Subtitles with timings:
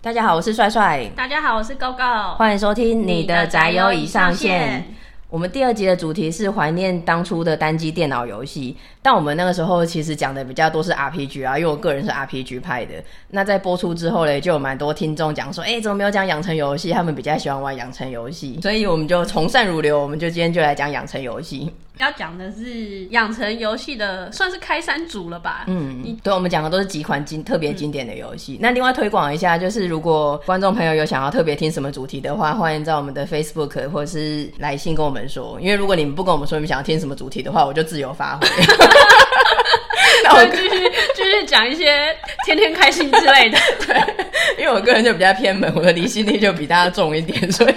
[0.00, 1.04] 大家好，我是帅帅。
[1.14, 2.34] 大家好，我是高高。
[2.36, 4.82] 欢迎收听你的宅友已上线。
[5.32, 13.02] 我们第二集的主题是怀念当初的单机电脑游戏，但我们那个时候其实讲的比较多是 RPG 啊，因为我个人是 RPG 派的。
[13.30, 16.92] 那在播出之后嘞，就有蛮多听众讲说，哎，怎么没有讲养成游戏？
[16.92, 21.72] 他们比较喜欢玩养成游戏，所以我们就从善如流，我们就今天就来讲养成游戏。
[21.98, 25.64] 要讲的是养成游戏的，算是开山祖了吧？
[25.68, 28.54] 嗯，对，我们讲的都是几款经特别经典的游戏。
[28.54, 35.60] 嗯、那另外推广一下，就是如果观众朋友有想要特别听什么主题的话，欢迎在我们的 Facebook 或者是来信跟我们说。
[35.60, 38.48] 因为如果你们不跟我们说你们想要听什么主题的话，我就自由发挥。
[40.24, 42.14] 那我继续继续讲一些
[42.44, 43.58] 天天开心之类的。
[43.86, 43.96] 对，
[44.58, 47.74] 因为我个人就比较偏门，我的离心力就比大家重一点，所以。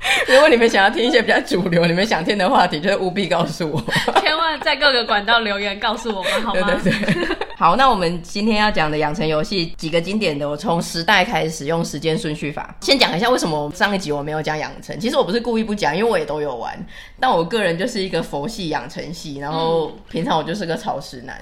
[0.26, 3.82] 如果你们想要听一些比较主流、你们想听的话题，就是务必告诉我，
[4.22, 6.80] 千万在各个管道留言告诉我们，好吗？
[6.82, 7.36] 对对对。
[7.56, 14.98] 好，那我们今天要讲的养成游戏几个经典的，我从时代开始用时间顺序法，先讲一下为什么上一集我没有讲养成。
[14.98, 16.74] 其实我不是故意不讲，因为我也都有玩，
[17.20, 21.38] 但我个人就是一个佛系养成系，然后平常我就是个草食男。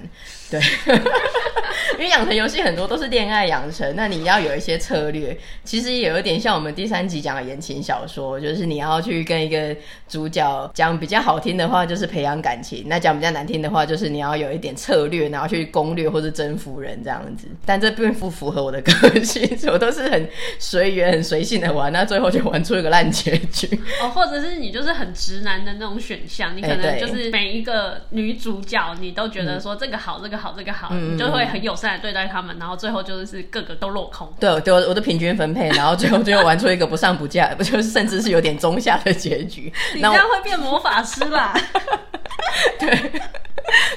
[0.50, 0.60] 对，
[1.94, 9.76] 因为养成游戏很多都是恋爱养成，那你要有一些策略，其实也有点像我们第三集讲的言情小说，就是你要去跟一个
[10.08, 17.46] 主角讲比较好听的话，就是培养感情；那讲比较难听的话，就是你要有一点策略，然后去攻略或者征服人这样子。
[17.66, 20.26] 但这并不符合我的个性，我都是很
[20.58, 23.68] 随缘、很随性的玩，那最后就玩出一个烂结局。
[24.00, 30.37] 哦，或者是你就是很直男的那种选项，你可能就是每一个女主角你都觉得说这个好，这个。
[30.38, 34.32] 好，这个好，嗯、你就会很友善的对待他们，然后最后就是各个都落空。
[34.38, 39.72] 对，对，我都平均分配，然后最后最后玩出一个不上不下，不就是甚至是有点中下的结局。
[39.94, 41.54] 你这样会变魔法师啦。
[42.78, 43.22] 对。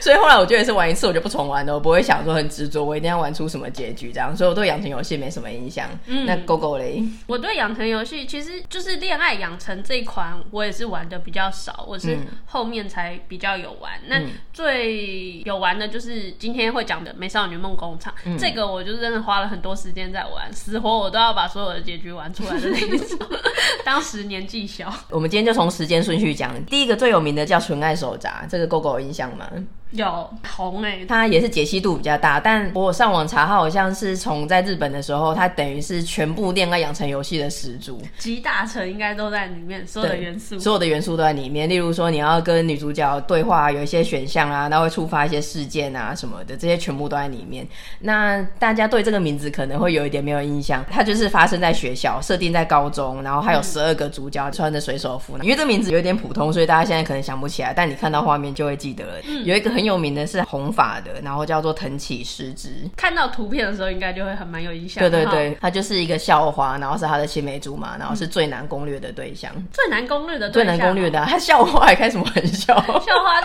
[0.02, 1.74] 所以后来我就也是玩一次，我就不重玩了。
[1.74, 4.36] 我不会想说很执着，我一定要玩出什么结局这样。
[4.36, 5.88] 所以我对养成游戏没什么印象。
[6.08, 7.02] 嗯，那 GoGo 嘞？
[7.26, 12.18] 我对养成游戏其实就是恋爱养成这一款，我也是玩的比较少，我是
[12.48, 13.94] 后面才比较有玩。
[14.00, 23.18] 嗯、那最有玩的就是今天会讲的《美少女梦工厂》，嗯，这个我就是真的花了很多时间在玩，死活我都要把所有的结局玩出来的那一种。
[23.86, 26.54] 当时年纪小，我们今天就从时间顺序讲。
[26.66, 29.50] 第一个最有名的叫《纯爱手札》，这个狗狗有印象吗？
[29.92, 41.68] 有红哎、欸，它也是解析度比较大，但我上网查，它好像是从在日本的时候，它等于是全部恋爱养成游戏的始祖，集大成应该都在里面，所有的元素，所有的元素都在里面。
[41.68, 47.68] 例如说，你要跟女主角对话，有一些选项啊，那会触发一些事件啊什么的，这些全部都在里面。
[48.00, 55.38] 那大家对这个名字可能会有一点没有印象，它就是发生在学校，设定在高中，然后还有十二个主角穿着水手服。
[55.42, 59.12] 因为这个名字有点普通，所以大家现在可能想不起来，但你看到画面就会记得了。
[59.28, 59.81] 嗯、有一个很。
[59.82, 62.70] 很有名的是红发的，然后叫做藤崎诗织。
[62.96, 65.02] 看到图片的时候，应该就会很蛮有印象。
[65.02, 69.52] 对对对，他就是一个校花，然后是他的青梅竹马，然后是最难攻略的对象。
[69.56, 72.76] 嗯、最难攻略的对象，最难攻略的、啊，他校花还开什么玩笑？
[72.76, 73.42] 校花。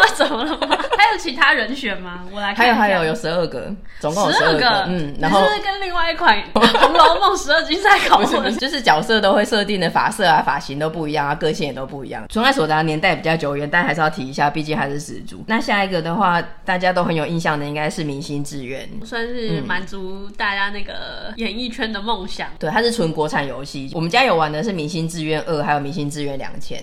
[0.16, 0.78] 怎么了吗？
[0.96, 2.24] 还有其他人选吗？
[2.32, 2.56] 我来看。
[2.56, 4.60] 还有还有有十二个，总共有十二个。
[4.60, 6.38] 个嗯，然后是不是跟另外一款
[6.78, 12.24] 《红楼梦十二金赛》 考不是，就是角色都会设定的发色啊、发型都不一样啊，个性也都不一样。
[12.28, 15.44] 纯爱所达年代比较久远，但还是要提一下，毕竟还是始祖。
[15.46, 22.48] 那下一个的话，大家都很有印象的，应该是《明星志愿》，算是满足大家那个演艺圈的梦想。
[22.58, 23.90] 对，它是纯国产游戏。
[23.94, 26.78] 我们家有玩的是《明星志愿二》，还有《明星志愿两千》，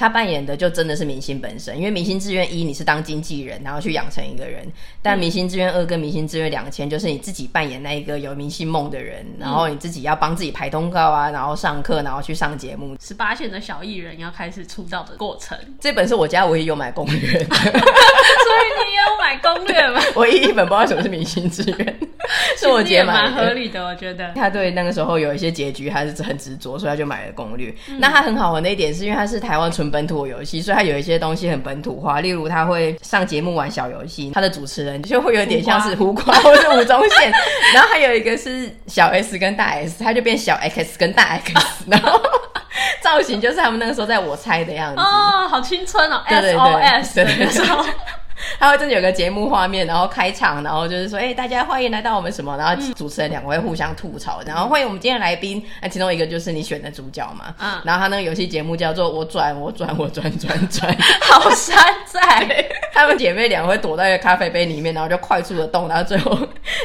[0.00, 4.66] 他扮演的就真的是明星本身，因为《明星志愿一》你是当经纪人，然后去养成一个人，
[5.02, 12.96] 但《明星志愿二》跟《明星志愿两千》就是你自己扮演那一个有明星梦的人，然后你自己要帮自己排通告啊，然后上课，然后去上节目。
[12.98, 15.54] 十八线的小艺人要开始出道的过程。
[15.78, 20.00] 这本是我家唯一有买攻略的， 所以你也有买攻略吗？
[20.16, 21.76] 唯一一本不知道什么是《明星志愿
[22.58, 24.32] 》，是我姐买的，蛮合理的，我觉得。
[24.32, 27.74] 他对那个时候有一些结局还是很执着，所以他就买了攻略。
[27.88, 37.30] 嗯、那他很好玩的一点是因为他是台湾纯本土游戏，所以他有一些东西很本土化，例如他会上节目玩小游戏，他的主持人就会有点像是胡瓜 或是吴宗宪，
[37.74, 41.52] 然后还有一个是小 S 跟大 S，他就变小 X 跟大 X，
[41.90, 42.20] 然后
[43.02, 47.64] 造型就是他们那个时候在我猜的样子哦，好青春哦，，SOS 对对对。
[48.58, 61.76] 他会真的有个节目画面，然后开场，然后就是说，哎、欸，大家欢迎来到我们什么，然后主持人两个会互相吐槽，然后欢迎我们今天的来宾，那其中一个就是你选的主角嘛，嗯，然后他那个游戏节目叫做我转我转我转转转，好山
[62.06, 62.66] 寨。
[62.92, 66.36] 他们姐妹俩会躲在一个咖啡杯里面，然后就快速的动，然后最后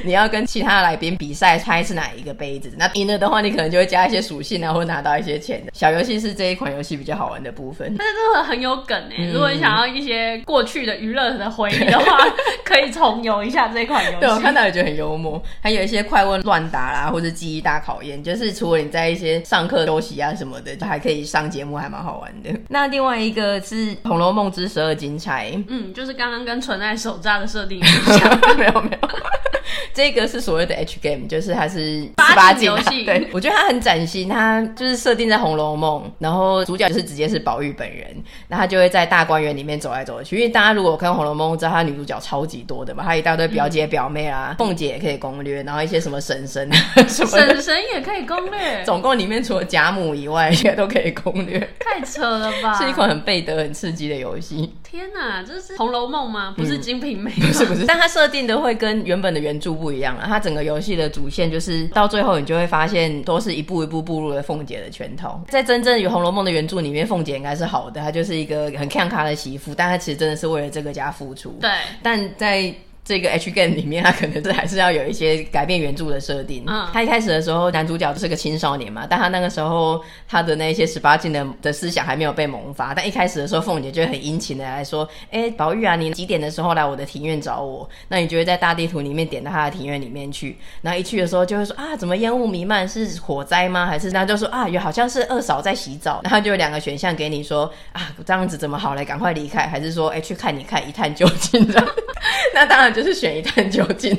[0.05, 2.71] 你要跟其他来宾比赛猜是哪一个杯子。
[2.77, 5.71] 那赢了的话，你可能就会加一些属性啊，或拿到一些钱的。
[5.73, 7.93] 小游戏是这一款游戏比较好玩的部分。
[7.97, 9.25] 但是真的很有梗哎、欸！
[9.25, 12.17] 嗯、如果你想要一些过去的娱乐的回忆的话，
[12.65, 14.17] 可以重游一下这款游戏。
[14.19, 22.49] 对，我看到也觉得很幽默，还有一些快问乱答啦，或者记忆大考验，就是除了你在一些上课休息啊什么的，就还可以上节目，还蛮好玩的。
[22.69, 27.81] 那另外一个是《红楼梦之十二金钗》，嗯，就是刚刚跟纯爱手札的设定一
[28.19, 29.09] 样，没 有没有。
[29.93, 33.03] 这个是所谓的 H game，就是它是十八禁游戏。
[33.05, 38.05] 对，我觉得它很崭新，它就是设定在《红楼梦》，然后主角就是直接是宝玉本人，
[38.49, 40.35] 那他就会在大观园里面走来走去。
[40.35, 46.69] 因为大家如果看《红楼梦》，知道他女主角超级多的嘛，他一大堆表姐表妹啊，凤、嗯、姐也可以攻略，然后一些什么婶婶，
[47.07, 48.83] 什么婶婶也可以攻略。
[48.83, 51.59] 总共里面除了贾母以外，应该都可以攻略。
[51.79, 52.73] 太扯了吧！
[52.81, 54.73] 是一款很背德、很刺激的游戏。
[54.83, 56.53] 天哪，这是《红楼梦》吗？
[56.55, 57.41] 不是《金瓶梅》嗯？
[57.47, 60.23] 不是不是，但它设定的会跟原本的原著不一样了。
[60.27, 65.41] 它整个游戏的主线就是到最后，你就会发现都是一步一步步入了凤姐的圈套。
[65.49, 71.57] 在真正有《红楼梦》的原著里面，凤姐应该是好的，她就是一个很看咖的媳妇，但她其实真的是为了这个家付出。
[71.61, 71.71] 对，
[72.03, 72.75] 但在。
[73.05, 76.63] 这个 H game 里面，他可能是还是要有一些改变原著的设定。
[76.65, 82.95] 嗯，他一开始的时候，男主角就是个青少年嘛，但他那个时候他的那些十八禁的的思想还没有被萌发。
[82.95, 87.87] 但一开始的时候，凤姐就很殷勤的来说：“哎，宝玉啊，你几点的时候来我的庭院找我？
[88.07, 90.57] 那你就会在大地图里面点到他的庭院里面去。
[90.81, 92.89] 然后一去的时候，就会说啊，怎么烟雾弥漫？
[92.89, 93.85] 是火灾吗？
[93.85, 96.21] 还是那就说啊，有好像是二嫂在洗澡。
[96.23, 98.95] 然后就有两个选项给你说啊，这样子怎么好？
[98.95, 101.67] 嘞，赶快离开，还是说哎，去看你看一探究竟？
[101.71, 101.87] 这样
[102.55, 103.69] 那当然就是选一探。
[103.69, 104.17] 究竟，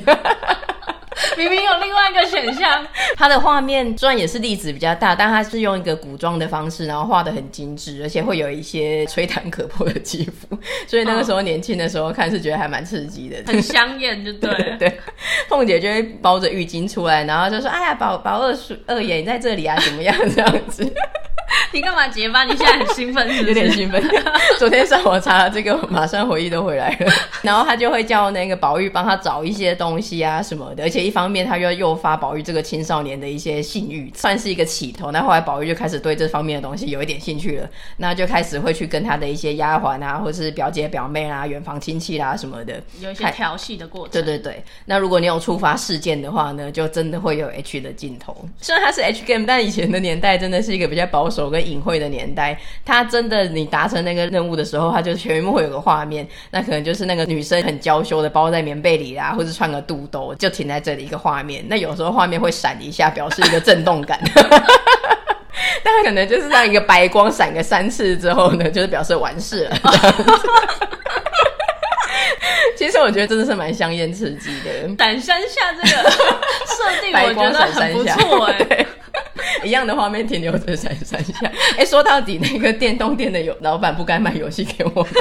[1.37, 2.85] 明明有另外一个选项。
[3.15, 10.57] 它的画面虽然也是粒子比较大，但它是用一个古装的方式，然后画的很精致，而且会有一些吹弹可破的肌肤，
[10.87, 14.77] 所以那个时候年轻的时候看是觉得还蛮刺激的，很香艳，就对了。
[14.79, 14.99] 对，
[15.47, 19.77] 凤姐就会包着浴巾出来，然后就说：“哎呀，宝宝二叔二爷你在这里啊？
[19.79, 20.15] 怎么样？
[20.35, 20.83] 这样子。
[21.71, 22.43] ”你干嘛结巴？
[22.43, 23.47] 你现在很兴奋是不是？
[23.47, 24.01] 有点兴奋。
[24.57, 27.11] 昨天上网查这个，马上回忆都回来了。
[27.41, 35.11] 然后他就会叫那个宝玉帮他找一些东西啊什么的，而且一方面他又要诱发宝玉这个青少年的一些性欲，算是一个起头。
[35.11, 44.11] 那后来宝玉就开始对这方面的东西有一点兴趣了，那就开始会去跟他的一些丫鬟啊，或是表姐表妹啊、远房亲戚啦、啊、什么的，有一些调戏的过程。
[44.11, 44.63] 对对对。
[44.85, 48.35] 那如果你有触发事件的话呢，就真的会有 H 的镜头。
[48.59, 52.57] 虽然它是 H game，但以前的年代真的是一个比较保守跟隐晦的年代。
[52.85, 61.65] 他真的，你达成那个任务的时候，他就全部会有个画面，那可能就是那个女生很娇羞的包在棉被里啦，或者穿个肚兜，就停在这里一个画面。
[61.67, 64.19] 那有时候画面会闪一下，表示一个震动感。
[65.83, 69.77] 但可能就是让一个白光闪个三次之后呢，就是表示完事了。
[72.77, 74.69] 其实我觉得真的是蛮香艳刺激的。
[74.97, 78.87] 闪三下这个设定， 我觉得很不错哎、欸。
[79.63, 81.33] 一样的画面停留着闪三下。
[81.43, 85.11] 哎、欸，说到底，那个电动店的有老板不该卖游戏给我们。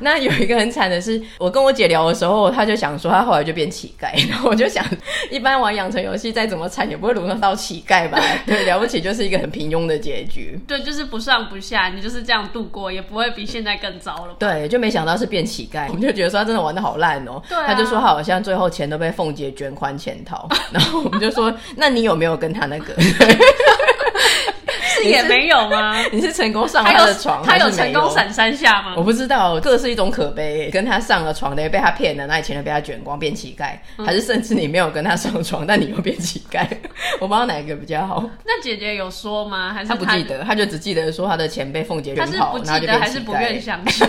[0.00, 4.10] 那有一个很惨的是，我跟我姐聊的时候，她就想说，她后来就变乞丐。
[4.28, 4.84] 然后我就想，
[5.30, 8.20] 一般玩养成游戏再怎么惨，也不会沦落到乞丐吧？
[8.46, 10.58] 对，了不起就是一个很平庸的结局。
[10.66, 14.34] 对，就是不上不下，你就是这样度过，也不会比现在更糟了。
[14.38, 17.42] 对，就没想到是变乞丐，我们就觉得说他真的玩得好烂哦。
[17.48, 20.48] 对、啊，他就说他好像最后钱都被凤姐捐款潜逃。
[20.72, 22.94] 然后我们就说，那你有没有跟他那个？
[25.08, 25.96] 也没有吗？
[26.12, 28.94] 你是成功上他的床，他有成功闪三下吗？
[28.96, 30.70] 我不知道，各是一种可悲。
[30.70, 36.66] 跟他上了床的被他骗了，那以前的被他卷光变乞丐，嗯、还是甚至你没有跟他上床，但你又变乞丐？
[37.20, 38.22] 我不知道哪一个比较好。
[38.44, 39.72] 那姐姐有说吗？
[39.72, 40.42] 还是他不记得？
[40.44, 44.06] 他就只记得说他的钱被凤姐卷跑，他是不记得还是不愿意相信？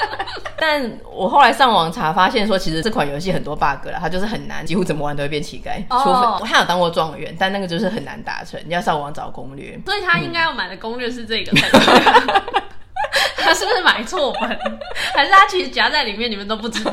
[0.60, 5.82] 但我后来上网查，发现说其实这款游戏很多 bug 了，它就是很难，几乎怎么玩都会变乞丐。
[5.88, 9.78] 哦、除非他有当过状元，但那个就是很难达成，你要上网找攻略。
[9.86, 11.52] 所以他应该要买的攻略是这个。
[13.36, 14.48] 他是不是买错本？
[15.14, 16.92] 还是他其实夹在里面，你们都不知道？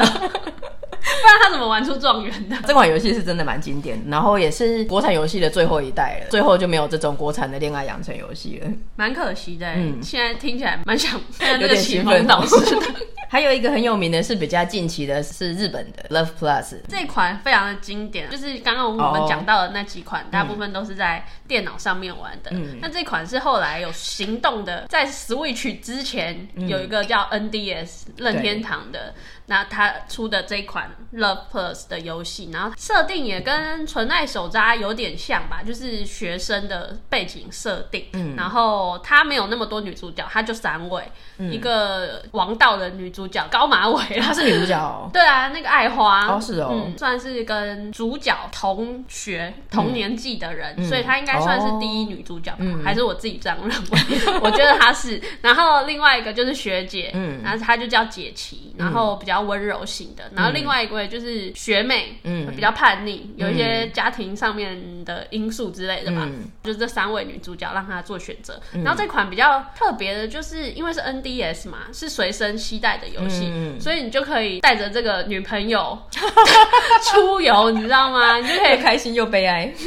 [1.26, 2.56] 不然他怎么玩出状元的？
[2.68, 9.68] 这款游戏是真的蛮经典，然后也是国产游戏的最后一代了，最后就没有这种国产的恋爱养成游戏了，蛮可惜的。
[9.74, 11.20] 嗯，现在听起来蛮想
[11.60, 12.82] 有点兴奋导师的。
[13.28, 22.52] 还有一个很有名的是比较近期的，是日本的 Love Plus 这款非常的经典，就是刚刚我们讲到的那几款，大部分都是在电脑上面玩的。
[22.54, 29.14] 嗯，那这款是后来有行动的，在 Switch 之前有一个叫 NDS 任天堂的。
[29.48, 38.06] 那他出的这一款 Love Plus 的游戏，然后设定也跟纯爱手札有点像吧，就是学生的背景设定。
[38.14, 41.04] 嗯，然后他没有那么多女主角，他就三位，
[41.38, 45.10] 嗯、一个王道的女主角高马尾，她是女主角哦。
[45.14, 46.28] 对啊，那个爱花。
[46.28, 54.40] 哦是哦、嗯，算是跟主角同学同年纪的人，嗯、所以她应该算是第一女主角吧，嗯、还是我自己这样认为？
[54.42, 55.22] 我觉得她是。
[55.42, 60.24] 然后另外一个就是学姐，嗯，然后她就叫解琪，然后比较温柔型的。
[60.36, 66.28] 然后另外一位就是学妹，嗯，比较叛逆，有一些家庭上面的因素之类的吧。
[66.64, 68.60] 就是这三位女主角让她做选择。
[68.84, 75.98] 然后这款比较特别的，就是因为是 NDS 嘛，是随身携带的游戏，所以你就可以带着这个女朋友
[77.04, 78.38] 出游，你知道吗？
[78.38, 79.74] 你就可以开心又悲哀。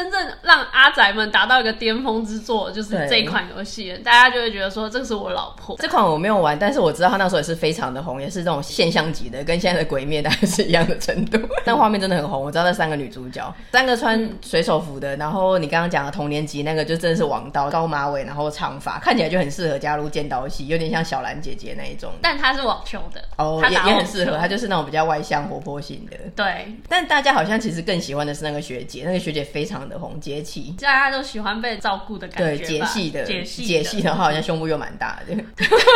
[0.00, 5.76] 真正让阿宅们达到一个巅峰之作，就是这一款游戏，大家就会觉得说，这是我老婆。
[5.78, 11.38] 这款我没有玩，但是我知道它那时候也是非常的红，也是这种现象级的，跟现在的鬼灭大概是一样的程度。
[11.66, 22.10] 但画面真的很红，我知道那三个女主角，三个穿水手服的，然后你刚刚讲的同年级那个就真的是王道，高马尾，然后长发，看起来就很适合加入剑道系，有点像小兰姐姐那一种。
[22.22, 26.16] 但她是网球的哦，也也很适合，她就是那种比较外向活泼型的。
[26.34, 30.74] 对，但大家好像其实更喜欢的是那个学姐，那个学姐非常的红，节气。
[30.80, 35.34] 大家都喜欢被照顾的感觉，对，解析的解析解析的话，好像胸部又蛮大的，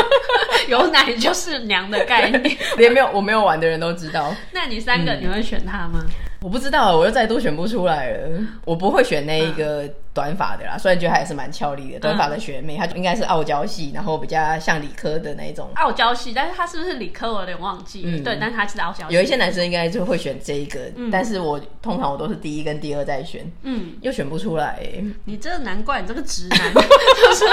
[0.69, 2.43] 有奶就是娘的概念，
[2.77, 4.35] 连没有我没有玩的人都知道。
[4.53, 6.05] 那你三个你会选他吗？
[6.45, 8.29] 我不知道，我又再度选不出来了。
[8.67, 12.01] 我不会选那一个短发的啦，虽然觉得还也是蛮俏丽的。
[12.01, 15.71] 短发的学妹，她应该是傲娇系，然后比较像理科的那种。
[15.77, 17.33] 傲娇系，但是她是不是理科？
[17.33, 18.03] 我有点忘记。
[18.05, 19.11] 嗯，对，但是她是傲娇。
[19.11, 23.51] 有一些男生应该就会选这一个，但是我通常我都是第一跟第二再选。
[23.63, 24.83] 嗯，又选不出来。
[25.25, 27.47] 你这难怪你这个直男，就 是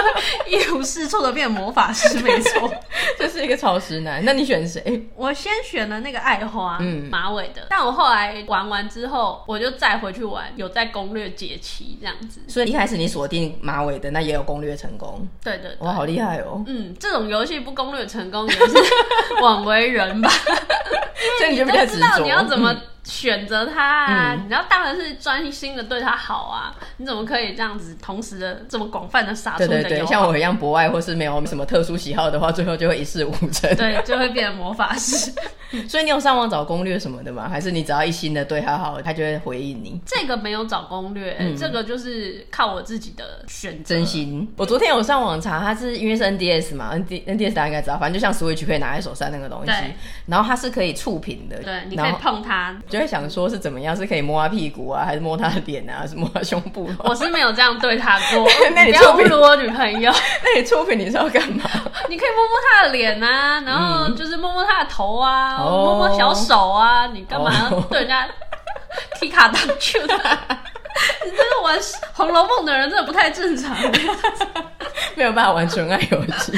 [0.50, 2.70] 一无是处的变魔法师，没错，
[3.18, 4.22] 这是一个超直男。
[4.26, 5.08] 那你选谁？
[5.16, 8.90] 我先选了那个爱花，嗯，马尾的，但我后来玩完。
[8.90, 12.42] 之后我就再回去玩，有在攻略解棋这样子。
[12.48, 15.28] 所以一开始你锁定马尾的，那也有攻略成功。
[15.44, 16.64] 对对，对，哇，好厉害哦！
[16.68, 18.78] 嗯，这种游戏不攻略成功也是
[19.42, 20.30] 枉为人吧？
[21.40, 22.76] 所以你就不知道你要怎么。
[23.04, 26.76] 选择他啊，嗯、你要当然是专心的对他好啊！
[26.98, 29.68] 你怎么可以这样子同时的这么广泛的撒出的？
[29.68, 33.74] 对对对，像我一样博爱或是没有什么特殊喜好的话，最后就会一事无成。
[33.76, 35.32] 对，就会变成魔法师。
[35.88, 37.48] 所以你有上网找攻略什么的吗？
[37.50, 40.00] 还是你只要一心的对他好，他就会回应你？
[40.06, 43.96] 这个没有找攻略，嗯、这个就是靠我自己的选择。
[43.96, 49.72] 真心，我昨天有上网查，它是因为是 NDS 嘛，N D N D S 大家应该知道，反正就像 Switch 可以拿在手上那个东西，
[50.28, 56.90] 然后它是可以触屏的，对，你可以碰它，就会想说是怎么样，是可以摸他屁股啊，还是摸他的脸啊，还是摸他胸部？
[57.06, 58.46] 我是没有这样对他过。
[58.76, 60.12] 那你不要侮辱我女朋友。
[60.44, 61.64] 那你出品你是要干嘛？
[62.10, 67.08] 你可以摸摸他的脸啊，然后就是摸摸他的头啊，嗯、摸摸小手啊。
[67.08, 68.28] 你干嘛要对人家
[69.20, 70.20] 踢卡当球的？
[71.26, 71.80] 你这个玩
[72.14, 73.76] 《红楼梦》的人真的不太正常，
[75.16, 76.54] 没有办法玩纯爱游戏。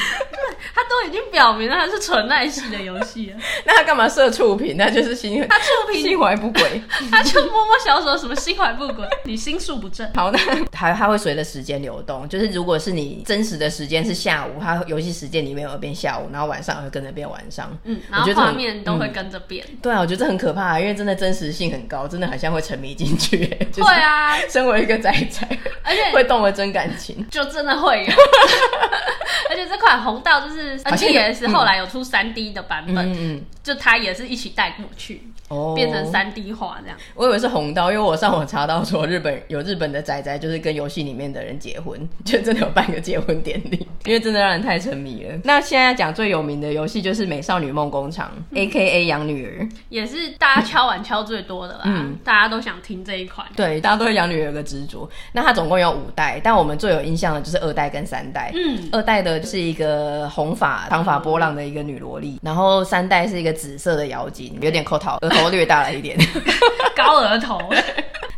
[0.76, 4.76] 他都已经表明了他是纯爱系的游戏了， 那他干嘛设触屏？
[4.76, 6.82] 那就是心他触屏心怀不轨，
[7.12, 9.08] 他就摸摸小手，什么心怀不轨？
[9.26, 10.10] 你心术不正。
[10.16, 10.40] 好，那
[10.72, 17.70] 他他会随着时间流动，就是如果是你真实的时间是下午，他游戏时间里面会变下午，然后晚上会跟着变晚上。
[17.84, 19.64] 嗯，然后画面都会跟着变。
[19.70, 19.78] 嗯。
[19.82, 23.46] 对啊，我觉得这很可怕，因为真的真实性很高，真的好像会沉迷进去。
[23.76, 25.48] 对啊， 身为一个仔仔，
[25.84, 28.14] 而且 会动了真感情，就真的会有。
[29.50, 35.22] 而且这款红道就是，而且也是后来有出三 D 的版本，嗯嗯、就他也是一起带过去。
[35.50, 45.38] 哦，变成三 D 化这样，我以为是红刀，因为我上网查到说日本有日本的仔仔，就是跟游戏里面的人结婚， 就真的有办个结婚典礼，因为真的让人太沉迷了。
[45.44, 49.06] 那现在讲最有名的游戏就是《美少女梦工厂》嗯、，A.K.A.
[49.06, 55.10] 养女儿，也是大家敲碗敲最多的啦，嗯，大家都想听这一款，对，大家都对养女儿有个执着。
[55.34, 66.18] 那它总共有五代，但我们最有印象的就是二代跟三代，嗯，二代的是一个红发长发波浪的一个女萝莉，然后三代是一个紫色的妖精，有点扣头，额头略大了一点。
[66.96, 67.60] 高额头。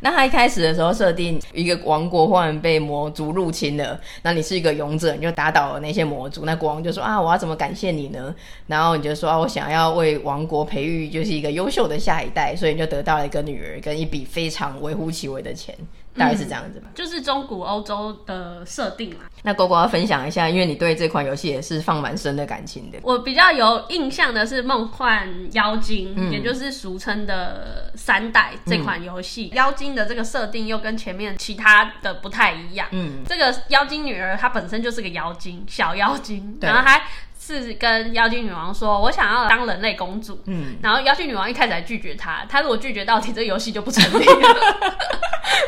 [0.01, 6.45] 那他一开始的时候设定一个王国忽然被魔族入侵了，那你是一个勇者，你就打倒了那些魔族。
[6.45, 8.33] 那国王就说啊，我要怎么感谢你呢？
[8.67, 15.73] 然后你就说啊，我想要为王国培育就是一个优秀的下一代，所以你就得到了一个女儿跟一笔非常微乎其微的钱。
[16.17, 19.25] 大概是这样子吧，嗯，就是中古欧洲的设定嘛。
[19.43, 22.97] 那狗狗要分享一下，因为你对这款游戏也是放蛮深的感情的。
[23.03, 29.49] 我比较有印象的是《梦幻妖精》，嗯，也就是俗称的三代这款游戏。
[29.53, 32.87] 嗯，妖精的这个设定又跟前面其他的不太一样。
[32.91, 37.01] 嗯，这个妖精女儿她本身就是个妖精，小妖精，然后还。
[37.45, 40.41] 是跟妖精女王说，我想要当人类公主。
[40.45, 44.55] 嗯，然后妖精女王一开始还拒绝他，他如果拒绝到底，这个游戏就不成立了。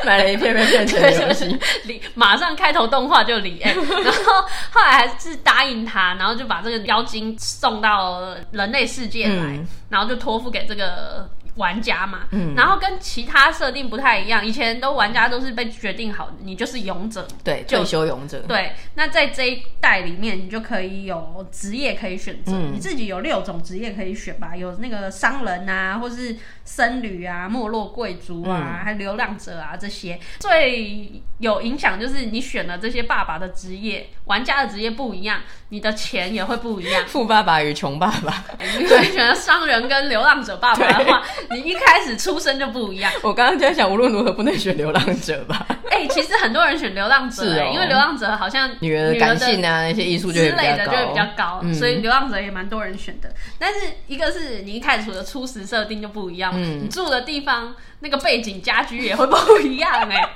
[0.04, 11.28] 买了一片片片成游戏， 李马上开头动画就离、欸然后后来还是答应他，然后就把这个妖精送到人类世界来，嗯、然后就托付给这个。
[11.58, 18.72] 玩家嘛，嗯，然后跟其他设定不太一样，以前都玩家都是被决定好的，你就是勇者，对，退休勇者，对。
[18.94, 30.18] 那在这一代里面，你就可以有职业可以选择，嗯、你自己有六种职业可以选吧，有那个商人啊，或是僧侣啊，没落贵族啊，嗯、还流浪者啊这些。
[30.38, 37.04] 最有影响就是你选了这些爸爸的职业，玩家的职业不一样，你的钱也会不一样。
[37.08, 38.44] 富爸爸与穷爸爸，
[38.78, 41.22] 如 果你选了商人跟流浪者爸爸的话。
[41.50, 43.10] 你一开始出生就不一样。
[43.22, 45.66] 我刚刚就在想，无论如何不能选流浪者吧？
[45.90, 53.32] 哎、欸，其实很多人选流浪者、欸，哦、因为流浪者好像女人的感性啊，那些艺术之类的就会比较高，嗯、所以流浪者也蛮多人选的。
[53.58, 57.74] 但是一个是你一开始的初始设定就不一样，嗯、你住的地方。
[58.00, 60.28] 那个背景家居也会不一样哎、欸，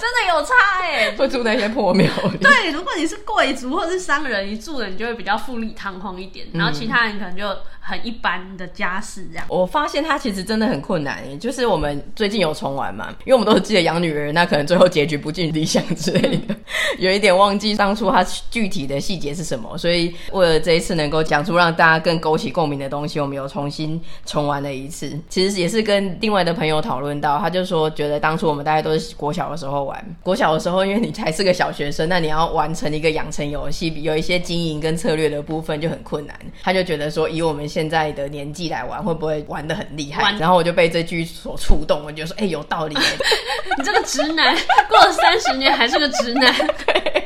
[0.00, 2.38] 真的有差哎、欸，会住那些破庙里。
[2.40, 7.44] 对，如果你是贵族或者是商人，你住的你就会比较富丽堂皇一点，嗯、然后其他人可能就
[7.82, 9.44] 很一般的家事这样。
[9.48, 16.56] 我发现他其实真的很困难、欸，就是我们最近有重玩嘛，因为我们都是记得养女儿，那可能最后结局不尽理想之类的，嗯、
[16.98, 25.18] 有一点忘记当初他具体的细节是什么，所以为了这一次能够讲出让大家更勾起共鸣的东西，我们有重新重玩了一次。
[25.28, 26.92] 其实也是跟另外的朋友讨。
[26.92, 36.38] 讨论到，他就说，觉得当初我们大家都是国小的时候玩，国小的时候，因为你才是个小学生，那你要完成一个养成游戏，有一些经营跟策略的部分就很困难。
[36.62, 40.34] 他就觉得说，以我们现在的年纪来玩，会不会玩的很厉害？
[40.38, 42.94] 然后我就被这句所触动，我就说，哎、欸，有道理。
[43.78, 44.54] 你这个直男，
[44.90, 46.54] 过了三十年还是个直男。
[46.84, 47.24] 对，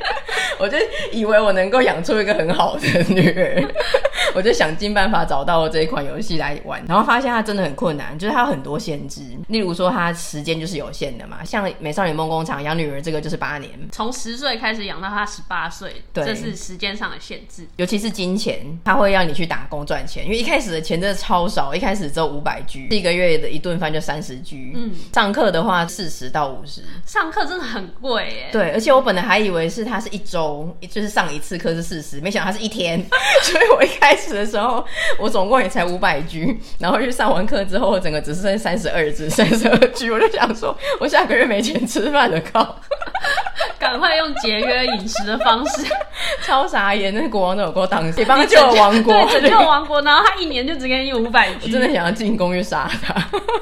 [0.61, 0.79] 我就
[1.11, 3.65] 以为我能够养出一个很好的女儿，
[4.35, 9.23] 我就想尽办法找到这一款游戏来玩，然后发现它真的很困难，就是它有很多限制。
[9.49, 17.67] 例如说，他时间就是有限的嘛，像《美少女梦工厂》养女儿这个就是八年，从十岁开始养到她十八岁，对，这是时间上的限制。
[17.77, 24.73] 尤其是金钱，他会让你去打工赚钱，因为一开始的钱真的超少，一开始只有五百 G，一个月的一顿饭就三十 G。
[24.75, 28.49] 嗯，上课的话四十到五十，上课真的很贵耶。
[28.51, 32.99] 对，而且我本来还以为是他是一周，就是上一次课是四十，没想到他是一天，
[33.45, 34.85] 所以我一开始的时候，
[35.19, 39.77] 我总共也才五百 G，然后去上完课之后，我整个只剩三十二 G，三十二。
[40.13, 42.81] 我就想说，我下个月没钱吃饭了，靠！
[43.79, 45.85] 赶快用节约饮食的方式，
[46.43, 47.13] 超傻眼！
[47.15, 53.15] 那国王都有够当心，帮他救了王国，对，拯救王国，然后他一年就只给你五百，我真的想要进宫去杀他。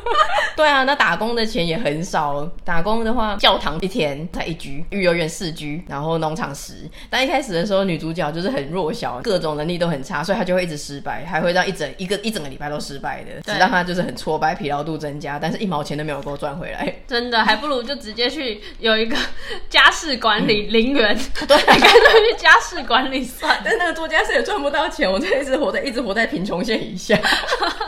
[0.57, 6.89] 对啊，那打工的钱也很少，打工的话，教堂一天才一居，育幼院四居，然后农场十。
[7.11, 16.94] 但一开始的时候，女主角就是很弱小，各种能力都很差，所以她就会一直失败，还会让一整一个一整个礼拜都失败的，只让她就是很挫败，疲劳度增加，但是一毛钱都没有给我赚回来。
[17.09, 19.16] 真的，还不如就直接去有一个
[19.68, 23.59] 家事管理零元， 嗯、对，干脆去家事管理算。
[23.64, 27.18] 但那个做家事也赚不到钱，我这一直活在一直活在贫穷线以下。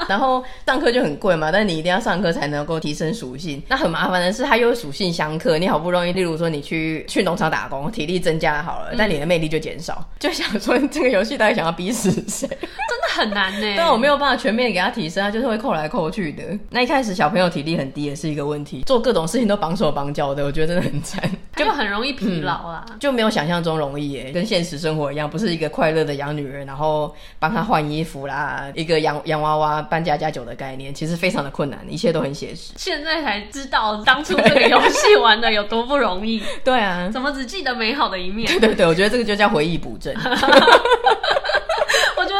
[0.08, 3.62] 然后上课就很贵嘛，但你一定要上课才能够提升属性。
[3.68, 5.58] 那很麻烦的是，它又属性相克。
[5.58, 9.96] 你好不容易，例如说你去去农场打工，体力增加好了，但你的魅力就减少。
[9.98, 12.46] 嗯、就想说这个游戏到底想要逼死谁？
[12.48, 13.74] 真的很难呢。
[13.76, 16.42] 但我没有办法全面给他提升，他就是会扣来扣去的。
[16.70, 21.22] 那一开始小朋友体力很低也是一个问题，做各种事情都绑手绑脚的，我觉得真的很惨，
[21.56, 32.72] 就很容易疲劳啊、嗯，就没有想象中容易耶，跟现实生活一样，不是一个快乐的养女人，然后帮她换衣服啦，一个洋洋娃娃搬家家酒的概念，其实非常的困难，一切都很写实。
[32.76, 36.40] 现在才知道当初这个游戏玩的有多不容易。
[36.64, 38.46] 对啊，怎么只记得美好的一面？
[38.46, 40.14] 对对对，我觉得这个就叫回忆补正。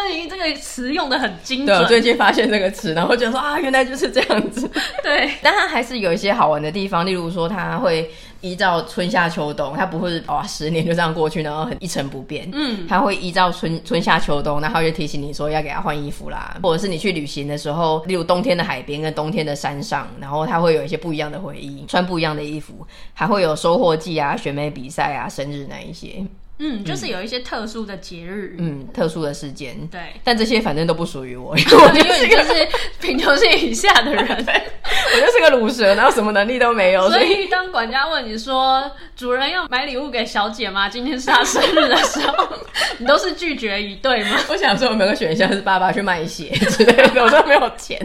[0.09, 1.77] 你这个词用的很精准。
[1.77, 4.69] 对，我最近发现这个词，然后就说啊，原来就是这样子。
[5.03, 8.09] 对，但它还是有一些好玩的地方，例如说它会
[8.41, 12.49] 依照春夏秋冬，它不会哇十年就这样过去，然后很一成不变。
[12.53, 26.25] 嗯，它会依照春春夏秋冬，然后就提醒你说要给它换衣服啦，或者是你去旅行的时候，例如冬天的海边跟冬天的山上，然后它会有一些不一样的回忆，穿不一样的衣服，还会有收获季啊、选美比赛啊、生日那一些。
[26.59, 37.11] 嗯，就是有一些特殊的节日，嗯，特殊的时间，对，但这些反正都不属于我，因为我 就是贫穷线以下的人， 我就是个卤蛇，然后什么能力都没有。
[37.11, 40.89] 所以当管家问你说主人要买礼物给小姐吗？
[40.89, 42.49] 今天是她生日的时候，
[42.97, 44.39] 你都是拒绝一对吗？
[44.49, 48.01] 我想说，有没有个选项是爸爸去卖鞋之类的，我都没有钱。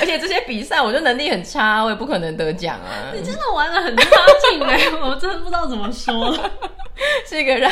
[0.00, 3.10] 而且这些比赛，我就能力很差，我也不可能得奖啊。
[3.14, 4.04] 你真的玩的很差
[4.50, 6.38] 劲哎，我真的不知道怎么说。
[7.28, 7.70] 是一个让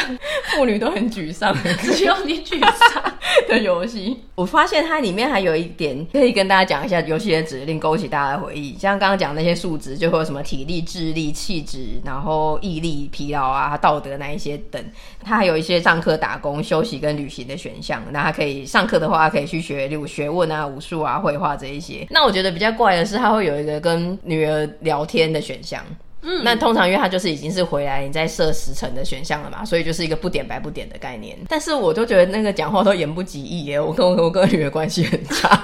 [0.50, 3.02] 妇女都很沮丧的， 只有你沮丧
[3.48, 4.18] 的游戏。
[4.34, 8.76] 我发现它里面还有一点可以跟大家讲一下游戏的指令，勾起大家的回忆。
[8.78, 14.82] 像刚刚讲那些数值，就会有什么体力、智力、气质，然后毅力、疲劳啊、道德那一些等。
[15.22, 18.02] 它还有一些上课、打工、休息跟旅行的选项。
[18.10, 22.06] 那它可以上课的话，可以去学例如学问啊、武术啊、绘画这一些。
[22.10, 25.84] 那我觉得比较怪的是，它会有一个跟女儿聊天的选项。
[26.22, 31.38] 嗯，那通常因为他就是已经是回来你在设时辰的选项了嘛，所以就是一个不点白不点的概念。
[31.48, 35.60] 但是我就觉得那个讲话都言不及义耶，我跟我我跟我女儿关系很差。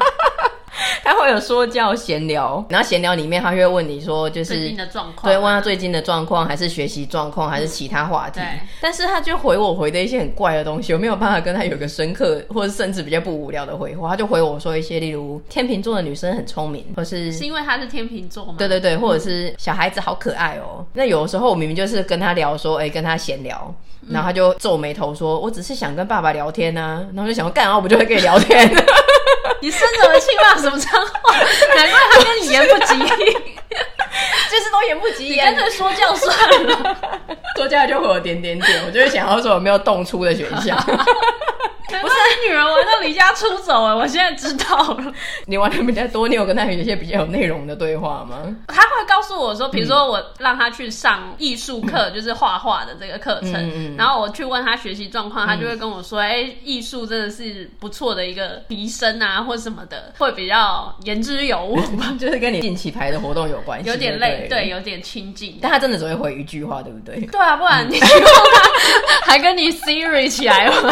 [1.04, 8.40] 他会有说教闲聊，然后闲聊里面他会问你说，就是最近的状况，对，问他最近的状况，还是学习状况，还是其他话题。
[8.40, 14.10] 嗯、但是他就回我回的一些很怪的东西，我没有办法跟他有个深刻，或者甚至比较不无聊的回话。
[14.10, 18.54] 他就回我说一些，例如天秤座的女生很聪明，或是是因为她是天秤座吗？
[18.58, 20.84] 对对对，或者是小孩子好可爱哦。
[20.92, 23.74] 那有的时候我明明就是跟他聊说，哎、欸，跟他闲聊，
[24.08, 27.06] 然后他就皱眉头说，我只是想跟爸爸聊天啊。
[27.14, 28.68] 然后就想说，干嘛我不就会跟你聊天？
[29.66, 31.34] 你生什么气骂什么脏话？
[31.74, 33.32] 难怪他跟你言不及义，
[34.48, 35.36] 就是都言不及义。
[35.36, 36.32] 干脆说教算
[36.68, 36.96] 了，
[37.56, 40.78] 说教就会有点点点，我就会想要说有没有动粗的选项。
[42.02, 42.14] 不是
[42.48, 45.12] 女儿玩到离家出走哎，我现在知道了。
[45.46, 48.54] 你玩的比较多，你有跟他有一些比较有内容的对话吗？
[48.68, 61.80] 他会告诉我说，比如说我让他去上艺术课，就是画画的这个课程，嗯、然后我去问他学习状况，他就会跟我说，哎、欸，艺术真的是不错的一个提升啊，或什么的，会比较言之有物，
[62.18, 65.58] 就是跟你进棋牌的活动有关系，有点累，对，有点亲近。
[65.62, 67.20] 但他真的只会回一句话，对不对？
[67.26, 68.00] 对啊，不然你
[69.24, 70.90] 还跟你 Siri 起来吗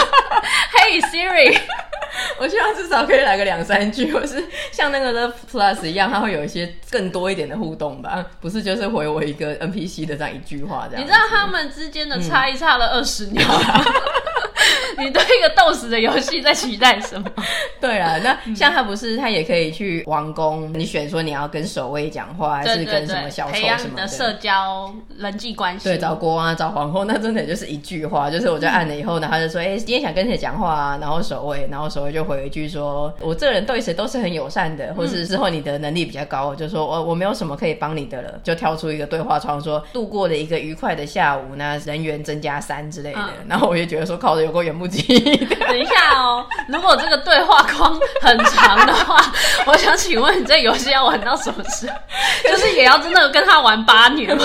[0.85, 1.59] ？Hey Siri，
[2.39, 8.25] 我希望至少可以来个两三句， 或是像那个的 Plus 一样，它会有一些更多一点的互动吧？
[8.41, 11.03] 不是就是回我一个 NPC 的这样一句话这样。
[11.03, 13.55] 你知道他们之间的差异差了二十年吗？
[15.03, 17.31] 你对一个斗死的游戏在期待什么？
[17.81, 23.77] 对啊，那像他不是他也可以去王宫，你选说你要跟守卫讲话，还是跟什么小丑什么的？
[23.77, 25.85] 培养的社交人际关系。
[25.85, 30.99] 对，找国王啊，找皇后， 那真的就是一句话，就是我就按了以后呢，他就说，哎、欸，今天想跟谁讲话啊？
[31.01, 43.21] 然后守卫，然后守卫就回一句说，我这个人对谁都是很友善的，或是之后你的能力比较高，我就说我我没有什么可以帮你的了，就跳出一个对话窗说，度过了一个愉快的下午，那人员增加三之类的。
[43.21, 44.95] 嗯、然后我就觉得说，靠着有个缘不。
[45.65, 49.17] 等一下哦，如果这个对话框很长的话，
[49.67, 51.97] 我想请问你这游戏要玩到什么时候？
[52.49, 54.45] 就是也要真的跟他玩八年吗？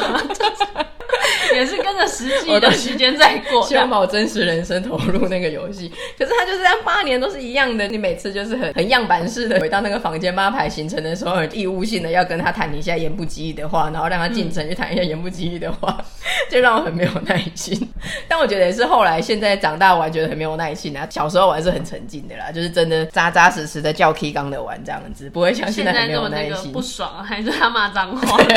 [1.53, 5.91] 也是跟着实际的时间在过，希望把我真实人生投入那个游戏。
[6.17, 16.05] 可是他就是这样八年都是一样的，你每次就是很很样板式的回到那个房间八排行程的时候，很义务性的要跟他谈一下言不及义的话，然后让他进城去谈一下言不及义的话，嗯、
[16.49, 17.89] 就让我很没有耐心。
[18.27, 21.07] 但我觉得也是后来现在长大玩觉得很没有耐心啊。
[21.09, 26.71] 小时候玩是很沉浸的啦，就是真的扎扎实实的叫 K 刚的玩这样子，不会像现在很没有耐心。
[26.71, 28.37] 不爽还是他骂脏话？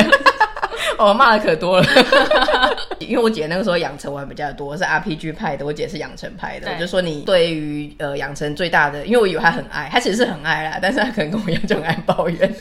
[0.97, 1.87] 我骂的可多了。
[2.99, 6.71] 因为我姐那个时候养成玩比较多，是 RPG 派的，我姐是养成派的。
[6.71, 12.55] 我就说你对于呃养成最大的，因为我以为她很爱，她其实是很爱啦，但是她可能跟我一样就很爱抱怨。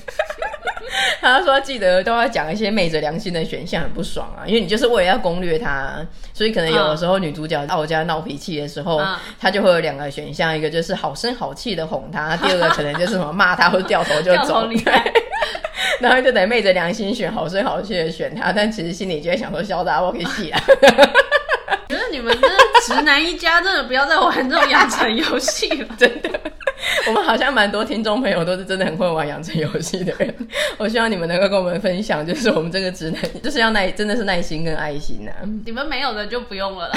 [1.21, 9.01] 她说记得都要讲一些昧着良心的选项，很不爽啊，因为你就是为了要攻略他，所以可能有的时候女主角到我家闹脾气的时候，
[9.41, 14.69] 她就会有两个选项，一个就是好声好气的哄她， 第二个可能就是什么骂她或者掉头就走。
[16.01, 20.61] 然后就得昧着良心选好声好气的选他，但其实心里就会想说，潇洒我可以洗啊。
[21.89, 26.31] 觉得你们真的直男一家，真的不要再玩这种养成游戏了，真的。
[27.09, 30.35] 我们好像蛮多听众朋友都是真的很会玩养成游戏的人，
[30.79, 35.43] 我希望你们能够跟我们分享，就是我们这个直男 就是要耐，真的是耐心跟爱心呐、啊。
[35.65, 36.95] 你们没有的就不用了啦。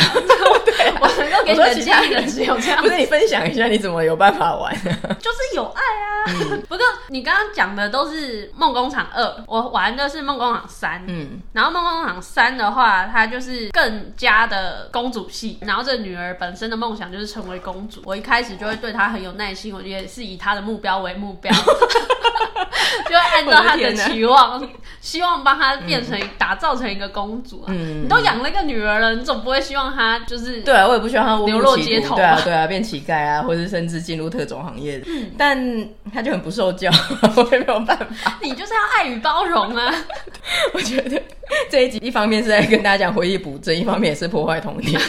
[0.65, 2.81] 对、啊，我能够给你的建议只有这样。
[2.81, 5.15] 不是你分享一下你怎么有办法玩、啊？
[5.19, 6.11] 就是有爱啊。
[6.27, 11.03] 嗯、不过你刚刚讲的都是梦工厂二，我玩的是梦工厂三。
[11.07, 18.01] 嗯，然后梦工厂三的话，它就是更加的公主系，然后这女儿本身的梦想就是成为公主。
[18.05, 19.73] 我一开始就会对她很有耐心。
[19.73, 21.51] 我也是以他的目标为目标，
[23.07, 24.67] 就会按照他的期望，
[24.99, 27.67] 希望帮他变成、嗯、打造成一个公主啊！
[27.69, 35.01] 嗯、你都养了一个女儿了，你总不会希望她就是对啊，我也不希望她流落街头，对啊，对啊，变乞丐啊， 或者甚至进入特种行业。
[35.05, 35.57] 嗯，但
[36.13, 36.89] 他就很不受教，
[37.35, 38.37] 我也没有办法。
[38.41, 39.93] 你就是要爱与包容啊！
[40.73, 41.21] 我觉得
[41.69, 44.99] 这一集一方面是在跟大家讲回忆补正，一方面也是破坏童年。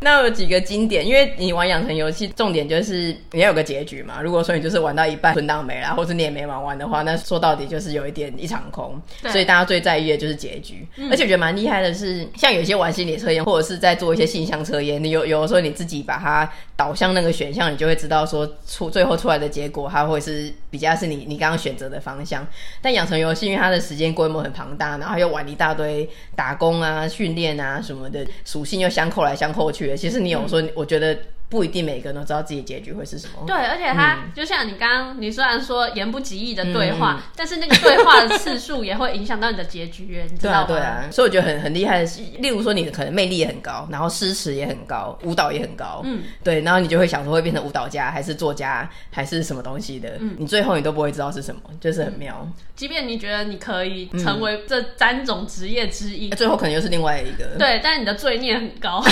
[0.00, 4.20] 那有几个经典，因为你玩养成游戏，重点就是你要有个结局嘛。
[4.22, 9.00] 如果说你就是玩到一半存档没了，或者你也没玩完的话，那说到底就是有一点一场空。
[9.28, 10.86] 所以大家最在意的就是结局。
[10.96, 22.46] 嗯、而且我觉得蛮厉害的是，像有些玩心理测验，或者是在做一些性向测验，你有有的时候你自己把它导向那个选项，你就会知道说出最后出来的结果，它会是比较是你你刚刚选择的方向。
[22.80, 29.94] 但养成游戏，因为它的时间规模很庞大，然后又玩一大堆打工啊、训练啊什么的，属性又相扣来相扣去的。
[29.94, 31.18] 其实你有说，我觉得。
[31.50, 33.44] 不一定每个人都知道自己结局会是什么。
[33.44, 40.66] 对，而且他、嗯、就像你刚刚，你虽然说言不及义的对话，嗯、但是那个对话的次数也会影响到你的结局，你知道吗？
[40.68, 41.10] 对啊，对啊。
[41.10, 52.48] 所以我觉得很很厉害的是，例如说你的可能魅力也很高，然后诗词也很高，舞蹈也很高，嗯，对，然后你就会想说会变成舞蹈家，还是作家，还是什么东西的，嗯，你最后你都不会知道是什么，就是很妙。
[52.76, 57.44] 即便你觉得你可以成为这三种职业之一，嗯、最后可能又是另外一个。
[57.58, 59.02] 对，但是你的罪孽很高。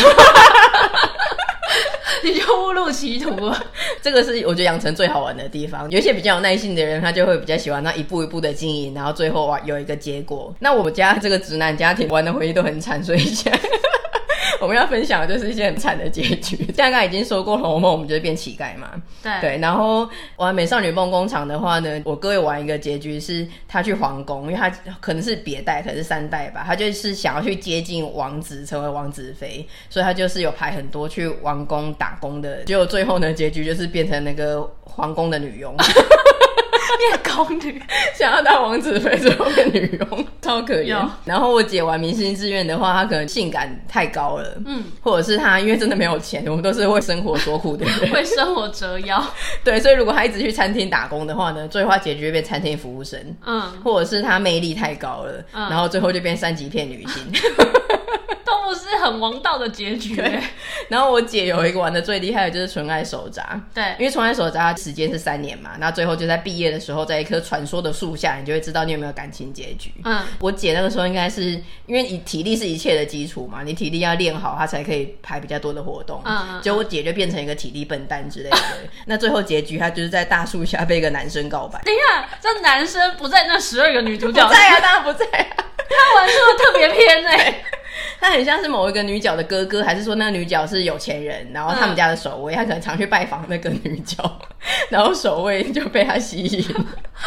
[2.25, 3.67] 你就误入歧途了，
[4.03, 5.91] 这个是我觉得养成最好玩的地方。
[5.91, 10.55] 有一些比较有耐心的人，他就会比较喜欢那一步一步的经营，然后最后啊有一个结果。
[10.61, 13.61] 那我们家这个直男家庭玩的回忆都很惨，所以现在。
[14.61, 16.57] 我们要分享的就是一些很惨的结局。
[16.77, 18.91] 刚刚已经说过了，《红楼梦》我们就是变乞丐嘛。
[19.23, 24.69] 对对，然后玩《美少女梦工厂》的话呢，我哥有玩一个结局是，他去皇宫，因为他
[25.01, 35.75] 可能是别代，可能是三代吧，他就是想要去接近王子，成为王子妃，所以他就是有排很多去王宫打工的，结果最后呢，结局就是变成那个皇宫的女佣。
[36.97, 37.83] 变宫女，
[38.17, 40.97] 想要当王子妃，最后变女佣，超可怜。
[41.25, 49.23] 然后我姐玩明星志愿的话，她可能性感太高了，嗯，或者是她因为真的没有钱，我们都是为生活所苦的人， 为生活折腰。
[49.65, 57.23] 对，所以如果她一直去餐厅打工的话呢，最后她结局就变餐厅服务生，嗯，或者是她魅力太高了，嗯，然后最后就变三级片女星。
[58.49, 60.17] 都不是很王道的结局。
[60.89, 63.43] 然后我姐有一个玩的最厉害的就是《纯爱手札》，
[63.75, 69.93] 对，因为《纯爱手札》时间是三年嘛，那最后就在毕业的时候，在一棵传说的树下，你就会知道你有没有感情结局。
[70.05, 71.51] 嗯，我姐那个时候应该是
[71.87, 76.23] 因为你体力是一切的基础嘛，你体力要练好，她才可以排比较多的活动。
[76.25, 78.59] 嗯，嗯，结果我姐就变成一个体力笨蛋之类的。
[79.07, 81.81] 那最后结局，她就是在大树下被一个男生告白。
[81.85, 84.49] 等一下，这男生不在那十二个女主角？
[84.49, 85.65] 在啊，当然不在啊。
[85.91, 87.63] 他玩出的特别偏哎。
[88.21, 94.41] 他很像是某一个女角的哥哥，还是说那个女角是有钱人，然后他们家的守卫，嗯、他可能常去拜访那个女角，
[94.89, 96.65] 然后守卫就被他吸引。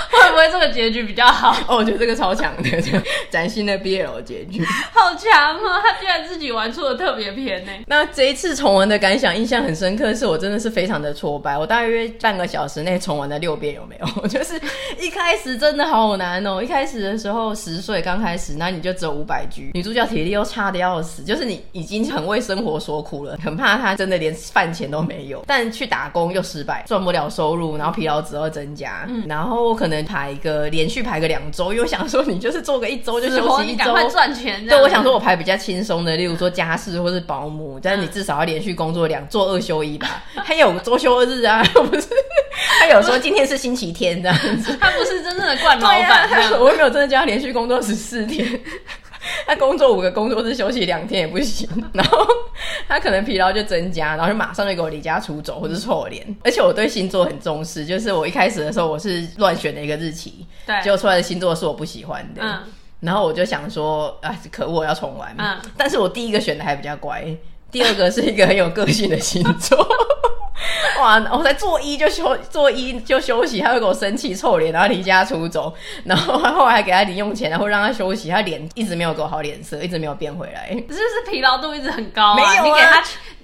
[0.09, 1.51] 会不会这个结局比较好？
[1.67, 5.81] 哦，我觉得这个超强的，崭新的 BL 结局，好强哦！
[5.83, 7.71] 他居然自己玩出了特别偏呢。
[7.87, 11.57] 那这一次重玩的感想，印象很深刻，是我真的是非常的挫败。
[11.57, 14.07] 我大约半个小时内重玩了六遍，有没有？
[14.21, 14.53] 我就是
[14.97, 16.61] 一开始真的好难哦。
[16.63, 25.43] 一开始的时候十岁刚开始，那你就只有五百 G，女主角体力又差的要死，就是你已经很为生活所苦了，很怕他真的连饭钱都没有。
[25.47, 29.71] 但去打工又失败，赚不了收入，然后疲劳值又增加，嗯，然后。
[29.73, 34.65] 可能排一个连续排个两周，又想说你就是做个一周就休息一周，赶快赚钱。
[34.67, 42.07] 对，我想说我排比较轻松的，例如说家事或是保姆，但是你至少要连续工作两做二休一吧，还有周休二日啊， 不是？
[42.79, 48.59] 他有说今天是星期天这样子，他不是真正的惯老板，啊、我又没有真的叫他连续工作十四天。
[49.45, 52.25] 他工作五个工作日休息两天也不行，然后
[52.87, 56.25] 他可能疲劳就增加，然后就马上就给我离家出走或者臭脸。
[56.43, 62.59] 而且我对星座很重视，就是我一开始的时候我是乱选的一个日期，对，结果出来的星座是我不喜欢的，嗯，
[63.01, 67.23] 然后我就想说啊，可恶，我要重玩，嗯，但是我第一个选的还比较乖，
[67.71, 69.87] 第二个是一个很有个性的星座。
[70.99, 71.21] 哇！
[71.31, 75.73] 我才做一就休，做一就休息，他会给我生气臭脸，然后离家出走，
[76.05, 82.35] 然后后来还给他零用钱，然后让他休息，他脸一直没有给我好脸色，一直没有变回来，是不是疲劳度一直很高啊？
[82.35, 83.03] 没有啊，你给他。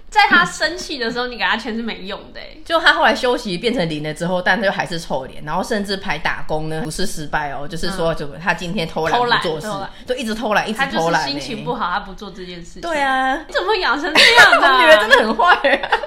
[0.09, 2.39] 在他生气的时候，你给他钱是没用的。
[2.63, 9.67] 就他后来休息变成零了之后，但他又还是臭脸，然后甚至排打工呢，不是失败哦，就是说，就他今天偷懒不做事，
[10.05, 11.21] 就一直偷懒，一直偷懒。
[11.21, 12.81] 他心情不好，他不做这件事情。
[12.81, 14.67] 对啊，你怎么会养成这样的？
[14.67, 15.55] 我女儿真的很坏，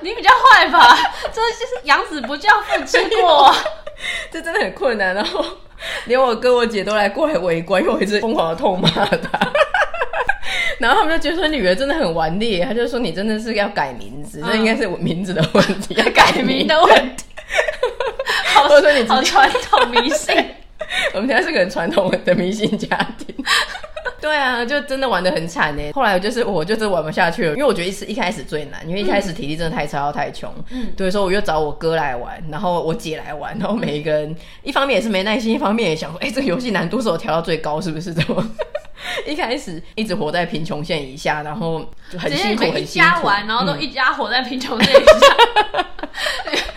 [0.01, 0.97] 你比较坏吧？
[1.33, 3.55] 这就是养子不教父之过，
[4.33, 5.15] 这真的很困难。
[5.15, 5.45] 然后
[6.07, 9.53] 连我哥我姐都来过来围观，因为我一直疯狂的痛骂他。
[10.81, 17.25] 然后他们就觉得说女儿真的很顽劣，他就说你真的是要改名字，这、嗯、应该是我名字的问题，要改名的问题。
[18.55, 20.35] 好，说你好传统迷信，
[21.13, 23.35] 我们家是个很传统的迷信家庭。
[24.21, 25.83] 对啊，就真的玩的很惨呢。
[25.95, 30.53] 后来就是我就是玩不下去了，因为我觉得一次一开始最难，因为一开始体力真的太差又太穷。
[30.71, 38.47] 嗯，对，所以我又找我哥来玩，然后我姐来玩，然后每一个人一方面也是没耐心，一方面也想说，哎，这个游戏难度是我调到最高，是不是这么？
[39.27, 42.79] 一开始一直活在贫穷线以下，然后就很辛苦，很辛苦。
[42.79, 45.13] 一家玩，然后都一家活在贫穷线以下。
[45.73, 46.53] 嗯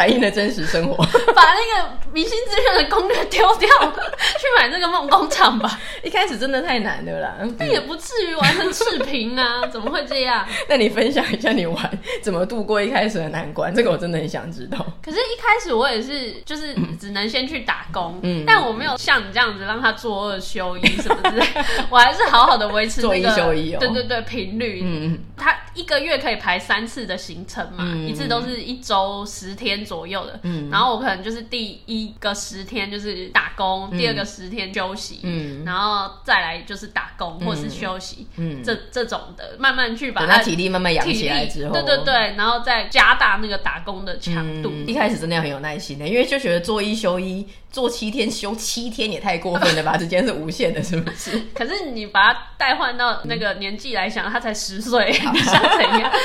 [0.00, 0.96] 反映的真实生活，
[1.36, 5.78] 把那个明星志愿的攻略丢掉，去买那个梦工厂吧。
[6.02, 10.46] 一开始真的太难了啦，但也不至于完成赤贫啊， 怎么会这样？
[10.70, 14.78] 那你分享一下你玩怎么度过一开始的难关，这个我真的很想知道。
[15.04, 21.46] 可是，一开始我也是，就是只能先去打工，嗯，但我没有像你这样子让他做二休一什么之类，
[21.90, 44.70] 我还是好好的维持那个做一休一哦，对对对，频率，嗯，他一个月可以排三次的行程嘛，嗯、一次都是一周十天左右的，嗯，然后我可能就是第一个十天就是打工，嗯、第二个十天休息，嗯，然后再来就是打工或是休息，嗯，这这种的慢慢去把他体力慢慢养起来之后，对对对，然后再加大那个打工的强度。
[44.72, 47.44] 嗯、一开始真的要很有耐心的，因为就觉得做一休一。
[47.70, 49.96] 做七天休七天也太过分了吧？
[49.98, 51.40] 时间是无限的，是不是？
[51.54, 56.10] 可是你把他代换到那个年纪来想，他才十岁， 你想怎样？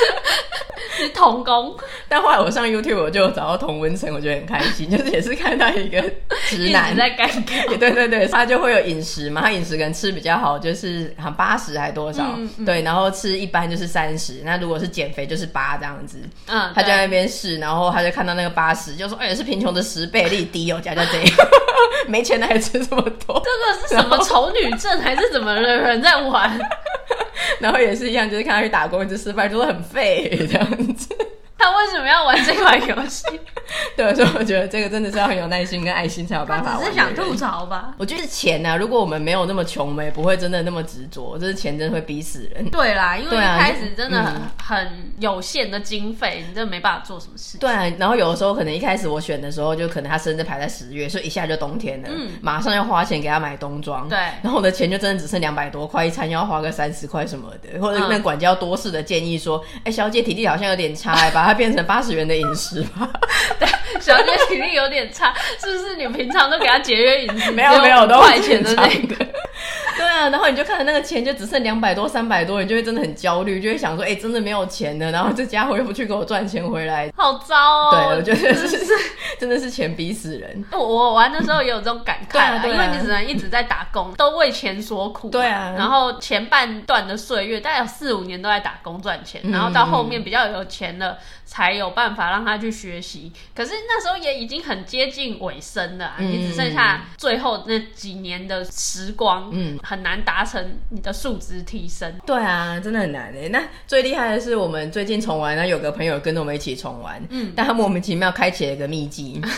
[0.97, 1.75] 是童工。
[2.07, 6.01] 但后来我上 YouTube，我就找到童文成，我觉得很开心，就是也是看到一个
[6.47, 7.67] 直男在干干。
[7.77, 12.23] 对对对，他就会有饮食嘛，他饮食可能吃比较好，就是好像八十还多少？
[12.37, 14.41] 嗯嗯、对，然后吃一般就是三十。
[14.45, 16.17] 那如果是减肥就是八这样子。
[16.47, 21.19] 嗯，他就在那边试，然后他就看到那个八十，就说：“哎、欸，是贫穷的十倍，力低哦，加加这。”
[22.07, 26.59] 没钱的还吃这么多，这个是什么丑女症还是怎么的人在玩？
[27.59, 31.15] 然后也是一样，就是看他去打工一直失败，就是很废这样子。
[31.65, 33.23] 他为什么要玩这款游戏？
[33.95, 36.79] 对，所以我觉得这个真的是要很有耐心跟爱心才有办法玩。
[36.81, 37.93] 只是想吐槽吧？
[37.97, 41.37] 我觉得钱呢、啊，如果我们没有那么穷，我们也不会真的那么执着。
[41.39, 42.69] 就是钱真的会逼死人。
[42.69, 47.57] 对啦，因为一开始真的很、啊嗯、很有限的经费，你真的没办法做什么事。
[47.57, 54.07] 对、啊，然后有的时候可能一开始我选的时候，就可能他生日排在十月，所以一下就冬天了，嗯，马上要花钱给他买冬装。
[54.09, 63.09] 对，然后我的钱就真的只剩两百多块，一餐要花个三十块什么的，或者那管家要多事的建议说：“哎、嗯欸，小姐体力好像有点差，把它变成八十元的。”饮食吧，
[63.57, 63.65] 对，
[64.01, 65.95] 小姐体力有点差，是不是？
[65.95, 67.49] 你平常都给她节约饮食？
[67.51, 69.15] 没 有没有，都快钱的那个。
[69.95, 75.09] 对啊，然后你就看着那个钱就只剩两百多、三百多，你就会真的很焦虑，就会想说：哎、欸，真的没有钱了。
[75.11, 77.91] 然后这家伙又不去给我赚钱回来，好糟哦。
[77.91, 78.93] 对，我觉得是是，
[79.39, 80.65] 真的是钱逼死人。
[80.73, 85.29] 我我玩的时候也有这种感慨、啊，因为你只能一直在打工，都为钱所苦。
[85.29, 85.73] 对啊。
[85.77, 91.17] 然后前半段的岁月，大概有四五年都在打工赚钱，然后到后面比较有钱了。
[91.45, 102.13] 才有办法让他去学习，可是那时候也已经很接近尾声了，嗯，你只剩下最后那几年的时光，嗯，很难达成你的数值提升。
[102.25, 103.49] 对啊，真的很难诶。
[103.49, 109.39] 那最厉害的是我们最近重玩，那有个朋友跟着我们一起重玩，嗯，但他莫名其妙开启了一个秘籍。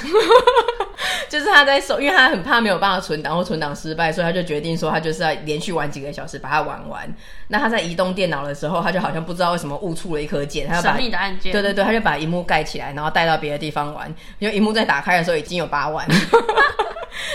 [1.29, 7.07] 就是他在手，因为他很怕没有办法存档或存档失败，所以他就决定说他就是要连续玩几个小时把它玩完。
[7.49, 14.13] 那他在移动电脑的时候，他就好像不知道为什么误触了一颗键，他就把神秘的按键，对对对，他就把荧幕盖起来，然后带到别的地方玩。
[14.39, 16.05] 因为荧幕在打开的时候已经有八万。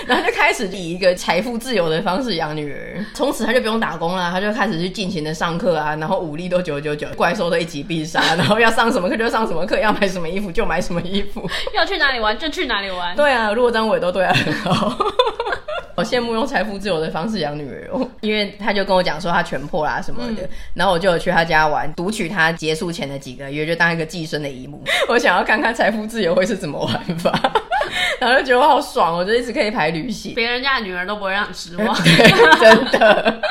[0.07, 13.15] 然后就开始以一个财富自由的方式养女儿，从此他就不用打工了，他就开始去尽情的上课啊，然后武力都九九九，怪兽都一击必杀，然后要上什么课就上什么课，要买什么衣服就买什么衣服，要去哪里玩就去哪里玩。
[13.17, 14.97] 对啊，如果张伟都对他很好，
[15.95, 27.33] 我羡慕用财富自由的方式养女儿哦，因为他就跟我讲说他全破啦什么的，嗯、然后我就有去他家玩，读取他结束前的几个月，就当一个寄生的一幕， 我想要看看财富自由会是怎么玩法。
[28.19, 33.43] 然后就觉得我好爽，我就一直可以排旅行，别人家的女儿都不会让你失望， 对，真的。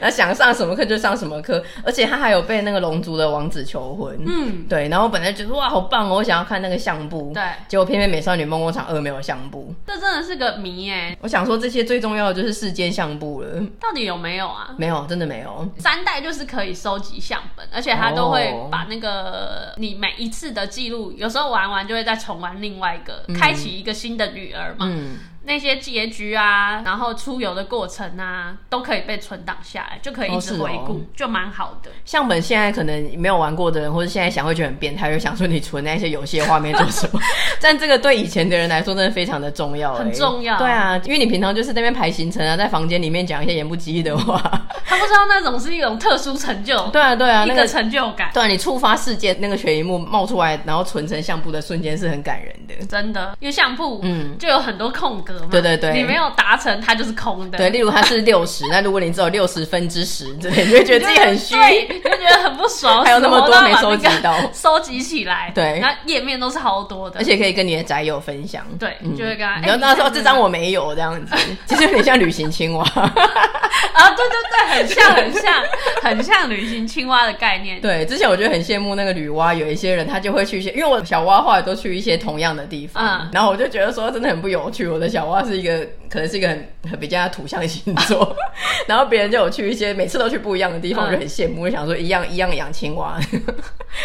[0.00, 4.88] 那想上什么课就上什么课，而且他还有被那个龙族的王子求婚，嗯，对。
[4.88, 7.42] 然后我本来觉得哇，好棒哦，我想要看那个相簿，对。
[7.68, 11.16] 结果偏偏美少女梦工厂二没有相簿，这真的是个谜哎。
[11.20, 14.74] 我想说这些最重要的就是世间相簿了，到底有没有啊？
[14.78, 15.68] 没有，真的没有。
[15.78, 24.86] 三代就是可以收集相本，而且他都会把那个你每一次的记录，有时候玩完就会再重玩另外一个，嗯、开启一个新的女儿嘛。
[24.88, 25.18] 嗯
[25.50, 31.90] 那些结局啊，然后出游的过程啊，都可以被存档下来，就可以一直回顾，哦哦、就蛮好的。
[32.04, 37.18] 像我们现在可能没有玩过的人，或者现在想会觉得很变态，就想说你存那些游戏的画面做什么？
[37.60, 40.56] 但这个对以前的人来说，真的非常的重要，很重要。
[40.56, 44.40] 对啊，因为你平常就是在那边排行程啊，在房间里面讲一些言不及义的话，
[44.86, 46.86] 他不知道那种是一种特殊成就。
[46.90, 48.30] 对啊，对啊，一个成就感。
[48.32, 53.36] 对啊，你触发世界那个悬疑幕冒出来，然后存成相簿的瞬间是很感人的，真的。
[53.40, 55.48] 因为相簿嗯，就有很多空格嘛。
[55.50, 57.58] 对对对，你没有达成，它就是空的。
[57.58, 61.54] 对，例如它是六十， 那如果你只有六十分之十，对，你会觉得自己很虚，
[61.88, 63.04] 你就觉得很不爽。
[63.04, 68.64] 还有那么多没收集到， 收集起来，对，那页面都是好多的，而且可以跟你的宅友分享。
[68.78, 71.34] 对，就会跟他，你要那时候这张我没有这样子，
[71.66, 75.62] 其实有点像旅行青蛙啊，对对对，很像很像
[76.02, 77.80] 很像旅行青蛙的概念。
[77.80, 84.86] 对，之前我觉得很羡慕那个女娲，有一些人他就会去一些，因为我小蛙后来都去一些同样的地方，然后我就觉得说真的很不有趣。
[84.86, 88.36] 我的小蛙是一个可能是一个很很比较土象星座，
[88.86, 93.18] 然后别人就有去一些每次都去不一样的地方，我就很羡慕，就想说一样一样养青蛙，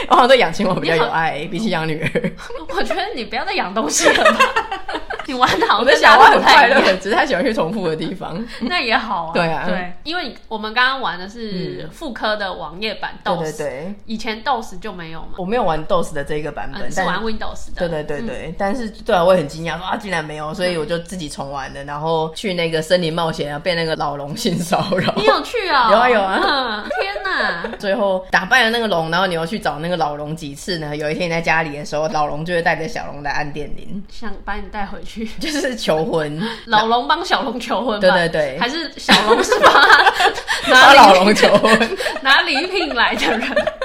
[0.09, 2.32] 我好像对养青蛙比较有爱，比起养女儿。
[2.76, 4.39] 我觉得你不要再养东西了吧，
[5.28, 9.32] 你玩的好，我的小蛙很快乐，只是他喜欢去重复的地方， 那也好啊。
[9.36, 15.30] 对啊，对，因为我们刚刚玩的是复刻的网页版 DOS，对对对，以前 DOS 就没有嘛。
[15.38, 17.88] 我没有玩 DOS 的这个版本，是玩 Windows 的。
[17.88, 25.13] 对对对对，但是对啊，我也很惊讶说啊，竟然没有，所以我就自己重玩了，然后去那个森林冒险啊，被那个老龙性骚扰。
[25.15, 25.89] 你有去啊？
[25.91, 26.86] 有啊有啊！
[27.01, 27.67] 天哪！
[27.80, 30.95] 最后打败了那个龙，然后你又去找那个老龙几次呢？
[30.95, 36.41] 有一天你在家里的时候，老龙就会带着小龙来按电铃，想把你带回去， 就是求婚。
[36.66, 39.74] 老龙帮小龙求婚，对对对，还是小龙是帮
[40.63, 43.41] 他拿老龙求婚，拿礼品来的人，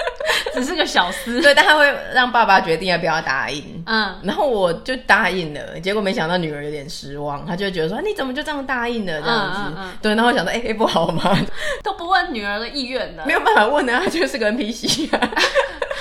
[0.55, 1.41] 只是个小厮。
[1.43, 3.83] 对，但他会让爸爸决定要不要答应。
[3.87, 9.81] 嗯，然后我就答应了，结果没想到女儿有点失望，她就觉得说你怎么就这样答应了这样子？
[10.03, 11.37] 对，然后我想到哎哎不好吗？
[11.83, 15.31] 都不问女儿的意愿的，没有办法问啊，她就是个 NPC 啊。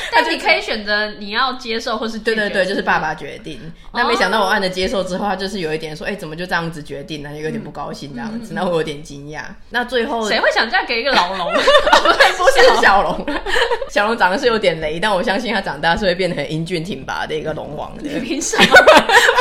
[0.13, 3.59] 但是你可以选择你要接受或是对对对，就是爸爸决定。
[3.93, 7.29] 那没想到我按了接受之后，他就是有一点说，哎，怎么就这样子决定呢？
[7.29, 9.41] 就有点不高兴这样子，那我有点惊讶。
[9.69, 11.53] 那最后谁会想嫁给一个老龙？
[11.53, 13.25] 不是小龙，
[13.89, 18.03] 小龙长得是有点雷，但我相信他长大是会变得很英俊挺拔的一个龙王的。
[18.03, 18.65] 你凭什么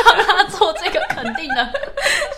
[0.05, 1.67] 帮他做这个肯定的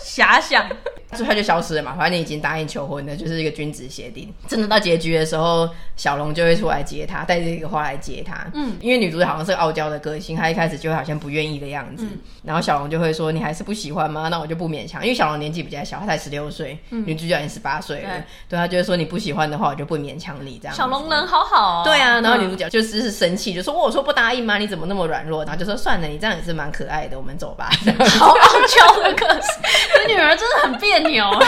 [0.04, 0.66] 遐想？
[1.14, 4.32] 所以他就消失了嘛，反正你已经答应求婚了，就是一个君子协定。
[4.48, 8.46] 真的到结局的时候，小龙就会出来接他，带着一个花来接他。
[8.54, 12.04] 嗯，因为女主角好像是个傲娇的个性，她一开始就会好像不愿意的样子。
[12.04, 14.28] 嗯、然后小龙就会说：“你还是不喜欢吗？
[14.28, 18.08] 那我就不勉强。”因为小龙年纪比较小，他才十六岁，嗯、女主角已经十八岁了。
[18.08, 20.74] 对，对，他就会说：“你不喜欢的话，我就不勉强你。”这样。
[20.74, 21.82] 小龙人好好哦。
[21.84, 24.58] 对啊，然后女主角就只是生气，就说：“我说不答应吗？
[24.58, 27.70] 你怎么那么软弱？”然后就说：“算了，你这样也是蛮可爱的，我们走吧。
[28.18, 28.36] ”好傲
[28.66, 31.24] 娇的个性，这女儿真的很别扭。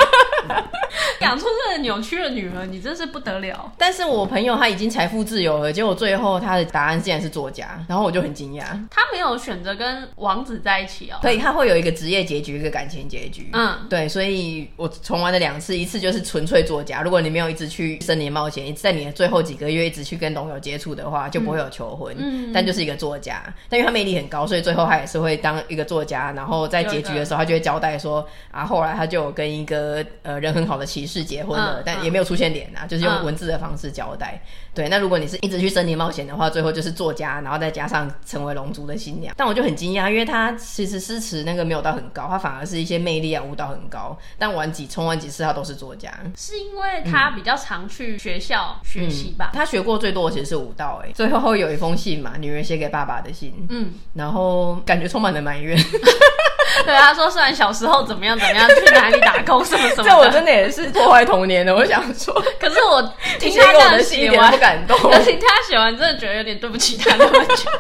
[1.20, 3.72] 养出这个扭曲的女儿，你真是不得了。
[3.78, 8.64] 但是我朋友他已经财富自由了，结果最后他的答案竟然是作家，然后我就很惊讶。
[8.90, 13.48] 他没有选择跟王子在一起哦，所以他会有一个职业结局，一个感情结局。
[13.52, 17.02] 嗯，对，所以我重玩了两次，一次就是纯粹作家。
[17.02, 22.14] 如果你没有一直去森林冒险，一直在你的最后几个月一直去跟龙友接触的话，就不会有求婚。
[22.18, 26.32] 嗯，但就是一个作家，但因为他魅力很高，所以最后他也是会当一个作家。
[26.32, 34.40] 然后在结局的时候，他就会交代说啊，后来他就有跟一个呃人很好的骑士结婚了，嗯、但也没有出现脸啊，嗯、就是用文字的方式交代。
[34.42, 39.34] 嗯、对，那如果你是一直去森林冒险的话，最后就是作家，然后再加上成为龙族的新娘。
[39.36, 44.16] 但我就很惊讶，因为他其实诗词那个没有到很高，他反而是一些魅力啊舞蹈很高。
[44.38, 49.50] 但玩几冲完几次，他都是作家，是因为他比较常去学校学习吧？
[49.52, 51.08] 他学过最多的其实是舞蹈、欸。
[51.08, 53.66] 哎，最后会有一封信嘛，女人写给爸爸的信。
[53.68, 55.76] 嗯，然后感觉充满了埋怨。
[56.84, 61.74] 对，他说虽然小时候怎么样怎么样，去哪里打工什么什么，这我真的也是破坏童年的。
[61.74, 63.02] 我想说，可是我
[63.38, 67.70] 听他这样写完不感动，我听他写完真的觉得有点对不起他那么久。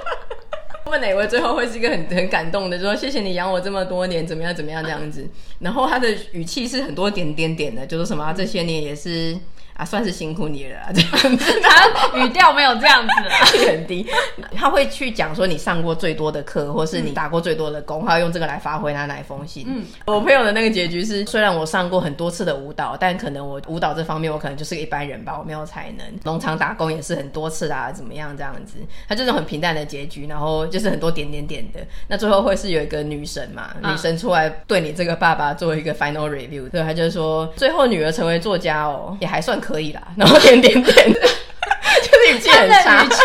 [0.86, 5.26] 问哪位最后会是一个很很感动的，就说谢谢你养我这么多年，怎么样怎么样这样子。
[5.60, 9.36] 然后他的语气是很多点点点的，就是什么、啊、这些年也是。
[9.76, 11.60] 啊，算是辛苦你了，这样子。
[11.60, 14.06] 他语调没有这样子啊， 很低。
[14.54, 19.64] 他会去讲说你上过最多的课，或是你打过最多的工，他要用这个来发挥他那一封信。
[19.68, 26.06] 嗯，我朋友的那个结局是，虽然我上过很多次的舞蹈，但可能我舞蹈这方面我可能就是个一般人吧，我没有才能。
[26.22, 28.78] 农场打工也是很多次啊，怎么样这样子？
[29.08, 31.80] 他就是很平淡的结局，然后就是很多点点点的。
[32.06, 33.74] 那最后会是有一个女神嘛？
[33.82, 39.60] 嗯、女神出来对你这个爸爸做一个 final review，对，他就是说最后女儿成为作家哦，也还算。
[39.64, 41.16] 可以啦，然后点点点，
[42.32, 43.16] 语气很差，语气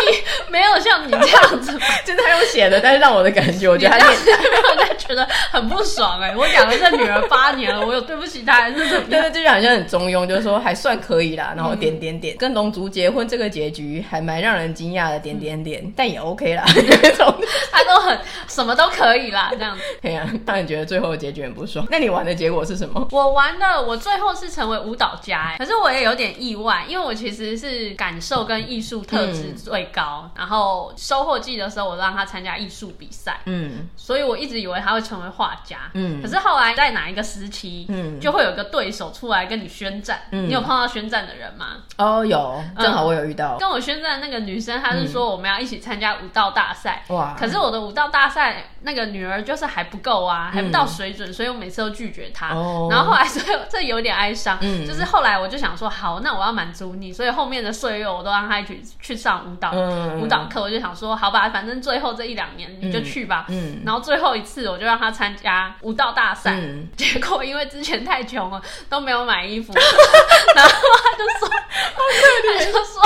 [0.48, 1.72] 没有像你这样子，
[2.04, 6.36] 就是他用写的，但是让我的感觉，我觉得他 让人家觉得很不爽哎、欸。
[6.36, 9.10] 我养了这女儿八年了，我有对不起她还是怎么样？
[9.10, 11.52] 对对，就是好像很中庸，就是说还算可以啦。
[11.54, 16.64] 然后点点点，跟龙族结婚这个结局还蛮让人惊讶的，点点点，但也 OK 啦。
[17.70, 19.82] 他都很什么都可以啦，这样子。
[20.00, 21.86] 对呀，当你觉得最后的结局很不爽。
[21.90, 23.06] 那你玩的结果是什么？
[23.10, 26.30] 我玩的，我最后是成为舞蹈家哎、欸，可是我也有点。
[26.40, 41.76] 意外，因为我其实是感受跟艺术特质最高，嗯、然后收获季的时候，我让他参加艺术比赛，嗯，所以我一直以为他会成为画家，嗯，可是后来在哪一个时期，嗯，就会有个对手出来跟你宣战，嗯，你有碰到宣战的人吗？
[41.96, 63.46] 哦，有，正好我有遇到，嗯、跟我宣战的那个女生，她是说我们要一起参加舞蹈大赛，哇，可是我的舞蹈大赛那个女儿就是还不够啊，还不到水准，嗯、所以我每次都拒绝她，哦，然后后来所以这有点哀伤，嗯，就是后来我就想说，好，那我要满足你，所以后面的岁月我都让她一起去上舞蹈，嗯、舞蹈课，我就想说，好吧，反正最后这一两年你就去吧，
[63.84, 69.74] 然后最后一次我就让她参加舞蹈大赛，嗯、结果因为之前太穷了都没有买衣服，
[70.56, 73.02] 然后他就说，他就说，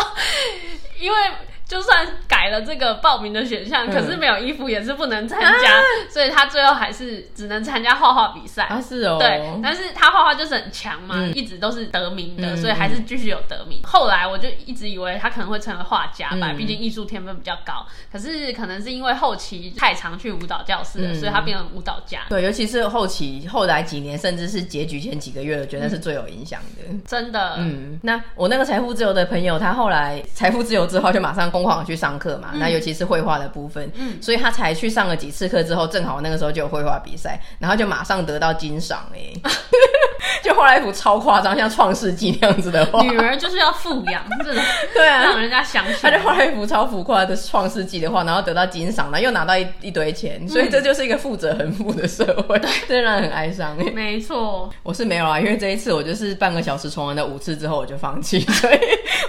[1.00, 1.16] 因为。
[1.66, 8.64] 就算改了这个报名的选项，嗯、可是没有衣服也是不能参加，啊、所以他最后还是只能参加画画比赛。
[8.64, 9.16] 啊，是哦。
[9.18, 13.80] 对，但是他画画就是很强嘛，嗯、一直都是得名的，嗯、所以还是继续有得名。
[13.82, 17.86] 嗯、后来我就一直以为他可能会成为画家吧，毕、嗯、竟艺术天分比较高。
[18.12, 22.20] 可是可能是因为后期太常去舞蹈教室了，嗯、所以他变成舞蹈家。
[22.28, 26.94] 对，尤其是后期后来几年，甚至是结局前几个月，我觉得是最有影响的。
[27.06, 27.54] 真的。
[27.56, 32.36] 嗯，那我那个财富自由的朋友，他后来财富自由之后，就马上疯狂去上课。
[32.38, 39.32] 嘛，那尤其是绘画的部分，嗯，所以他才去上了几次课之后，正好那个时候就有绘画比赛，然后就马上得到金赏哎，
[40.42, 43.02] 就画了一幅超夸张，像《创世纪》那样子的画。
[43.02, 44.62] 女儿就是要富养， 真的，
[44.92, 45.94] 对啊，让人家相信。
[46.00, 53.90] 他就画了一幅超浮夸的《创世纪》的画，然后得到金赏，然后又拿到一一堆钱，所以这就是一个富者恒富的社会， 对，真的让人很哀伤哎。
[53.92, 58.78] 没错，我是没有啊，因为这一次我就是半个小时重玩了五次之后我就放弃，所以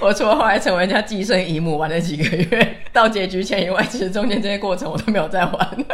[0.01, 2.81] 我除了后来成为人家寄生姨母玩了几个月。
[2.91, 5.85] 到结局前以外，其实中间这些过程我都没有再玩，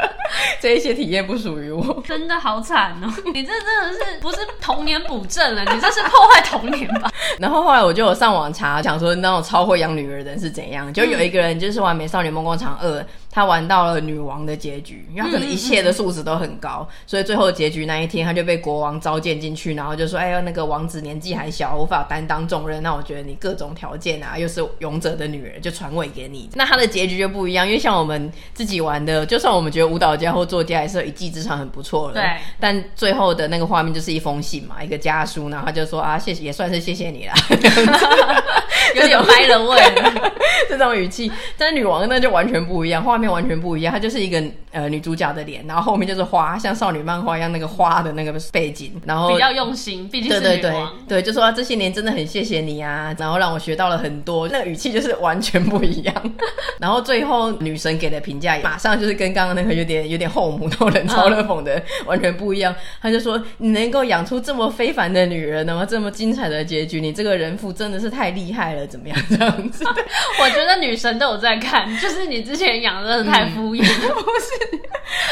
[0.60, 3.08] 这一些体验不属于我，真的好惨哦！
[3.34, 5.64] 你这真的是不是童年补正了？
[5.74, 7.12] 你这是破坏童年吧？
[7.40, 12.90] 然后后来我就有上网查，想说那种超会养女儿的人是怎样，就有一个人就是玩《美少女梦工厂二》。
[13.32, 22.84] 他玩到了女王的结局，因为他可能一切的素质都很高，嗯嗯、所以最后结局那一天，他就被国王召见进去，然后就说：“哎呀，那个王子年纪还小，无法担当重任。
[22.84, 26.50] 那我觉得你各种条件啊，又是勇者的女儿，就传位给你。
[26.56, 32.24] 那他的结局就不一样，因为像我们自己玩的，就算我们觉得舞蹈家或作家还是有一技之长很不错了，对。
[32.60, 37.34] 但最后的那个画面就是一封信嘛，一个家书，然后他就说：啊，谢谢，也算是谢谢你啦。
[38.96, 39.80] 有点歪了味，
[40.70, 41.32] 这种语气。
[41.58, 43.94] 但是女王那就完全不一样，画面完全不一样。
[43.94, 50.54] 她就是一个呃女主角的脸，然后后面就是花，像少女漫画一样那个花的那个背景，然后比较用心，毕竟是女王。
[50.54, 54.48] 对对对，对，就说、啊、这些年真的很谢谢你啊，然后让我学到了很多。
[54.50, 56.16] 那个语气就是完全不一样。
[56.80, 62.74] 然后最后女神给的评价马上就是跟刚刚那个有点有点后母都冷嘲热讽的、嗯、 完全不一样。
[63.02, 68.82] 她就说你能够养出这么非凡的女人，那么这么精彩的结局，你这个人父真的是太厉害了。
[68.88, 69.86] 怎么样这样子？
[70.42, 74.82] 我觉得女神都有在看，就是你之前养的真的太敷衍，嗯、 不是？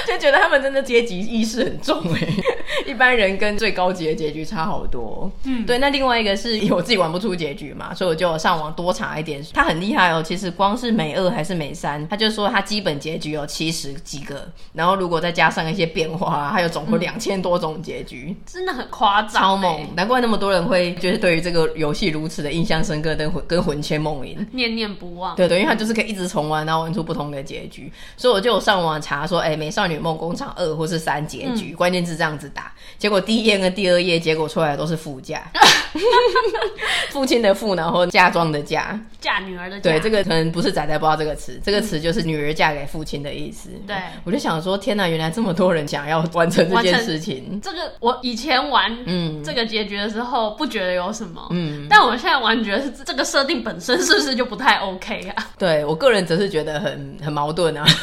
[0.08, 2.20] 就觉得他们真的阶级意识很重哎，
[2.88, 5.32] 一般人跟最高级的结局差好多。
[5.44, 5.78] 嗯，对。
[5.78, 9.44] 那另外一个是我自己玩不出结局嘛，所以我就上网多查一点。
[9.54, 19.88] 他很厉害哦，其实光是美二还是美三，他就说他基本结局有七十几个，然后如果再加上一些变化，还有总共两千多种结局，嗯、真的很夸张，超猛！
[19.96, 25.36] 难怪那么多人会就是对于这个游戏如此的印象深刻，跟魂跟魂牵梦萦，念念不忘。
[25.36, 27.92] 对对，因为他就是可以一直重玩，然后玩出不同的结局。
[28.18, 35.42] 所以我就上网查说，哎，《美少女梦工厂二》或是三结局，嗯、关键字这样子打，结果第一页跟第二页结果出来的都是副嫁，
[37.12, 39.92] 父亲的父，然后嫁妆的嫁，嫁女儿的嫁。
[39.92, 43.70] 对，这个可能不是仔仔不知道这个词，这个词就是女儿嫁给父亲的意思。
[43.88, 43.96] 对，
[44.26, 47.60] 我就想说，天哪，原来这么多人想要完成这件事情。
[47.64, 55.48] 这个我以前玩嗯这个结局的时候不觉得有什么，嗯，但我现在玩觉得是这个设定本身是不是就不太 OK 啊？
[55.58, 57.86] 对，我个人则是觉得很很矛盾啊。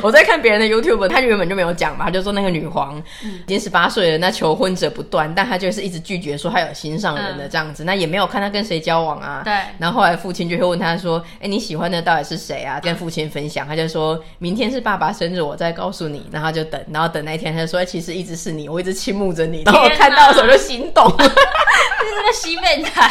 [0.00, 9.42] 我在看别人的 YouTube，他原本就没有讲嘛，他就说那个女皇已经十八岁了，那求婚者不断，但他就是一直拒绝说他有心上人的这样子，嗯、那也没有看他跟谁交往啊。
[9.44, 9.52] 对。
[9.78, 16.26] 然后后来父亲就会问他说：“哎、欸，你喜欢的到底是谁啊？”跟父亲分享，他就说明天是爸爸生日，我再告诉你。
[16.30, 23.08] 然后就等，然后等那一天，他就说：“其实一直是你，我一直倾慕着你。”然后我看到的时候就心动， 这是个西变态。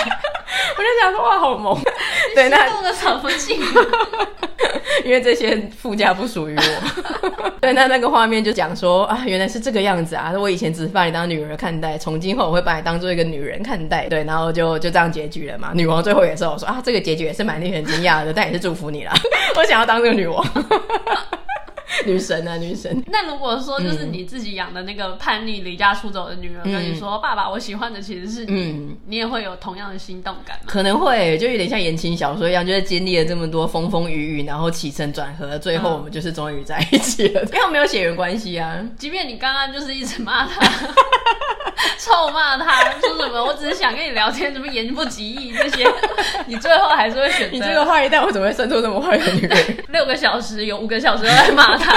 [0.78, 1.78] 我就想说哇，好萌。
[2.36, 3.60] 对，那动的什么劲？
[5.04, 7.52] 因为这些副驾不属于我。
[7.62, 10.34] 对，那那个画面就讲说啊，原来是这个样子啊！
[10.38, 14.08] 我以前只是把你当女儿看待，从今后我会把你当做一个女人看待。
[14.08, 15.72] 对，然后就就这样结局了嘛。
[15.74, 19.14] 女王最后也是我说啊，这个结局也是蛮令人惊讶的，但也是祝福你啦。
[19.56, 20.46] 我想要当这个女王。
[22.08, 23.04] 女神啊，女神。
[23.12, 28.72] 那如果说就是你自己养的那个叛逆离家出走的女儿跟你说：“嗯、爸爸，我喜欢的其实是你。
[28.72, 30.64] 嗯”你也会有同样的心动感吗？
[30.66, 37.42] 可能会，就有点像言情小说一样，就是经历了这么多风风雨雨，然后起承转合，最后我们就是终于在一起了。
[37.54, 38.80] 因为没有血缘关系啊。
[38.98, 40.62] 即便你刚刚就是一直骂他，
[41.98, 43.44] 臭骂他，说什么？
[43.44, 45.88] 我只是想跟你聊天，怎么言不及义这些，
[46.46, 49.78] 你最后还是会选择你这个坏蛋，我怎么会生出这么坏的女人？
[49.90, 51.97] 六个小时有五个小时都在骂他。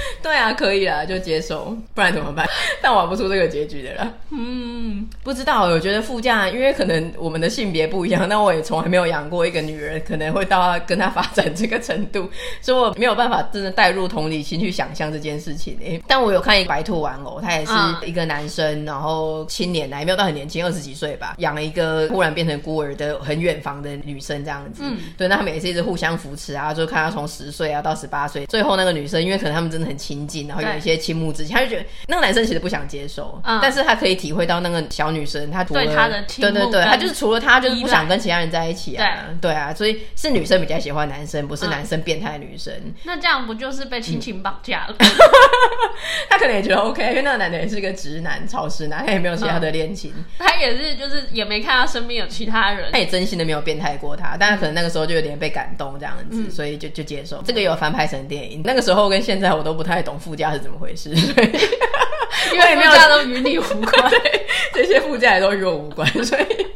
[0.22, 2.46] 对啊，可以啦，就接受，不然怎么办？
[2.82, 4.12] 但玩不出这个结局的啦。
[4.30, 12.28] 嗯，不知道，我觉得副驾，因为可能我们的性别不一样，那我也从来没有养过一个女人，可能会到跟她发展这个程度，
[12.60, 15.78] 所以我没有办法真的带入同理心去想象这件事情。
[15.84, 17.72] 哎，但我有看一个白兔玩偶，他也是
[18.04, 24.82] 一个男生，然后青年来，没有到很年轻，二十几岁吧，养了一个忽然变成孤儿的很远房的女生这样子。
[24.84, 42.72] 嗯，对，那他们也是一直互相扶持啊，就看他从十岁啊到十八岁，最后那个女生因为可能他们真的很亲近，然后有一些倾慕之情，他就觉得那个男生其实不想接受，嗯、但是他可以体会到那个小女生，她对他的对对对，他就是除了他就是不想跟其他人在一起啊，对，对啊，所以是女生比较喜欢男生，不是男生变态女生。
[42.84, 44.94] 嗯、那这样不就是被亲情绑架了？
[44.98, 45.08] 嗯、
[46.28, 57.42] 他可能也觉得 OK，因为那个男的也是个直男、草食男，他也没有其他的恋情、嗯， 他也是就是也没看到身边有其他人，他也真心的没有变态过他，但是可能那个时候就有点被感动这样子，嗯、所以就就接受。
[57.44, 61.10] 这个有翻拍成电影，那个时候跟现在我都不太懂副驾是怎么回事。
[62.52, 66.66] 因为副驾都与你无关，对， 这些副驾也都与我无关， 所以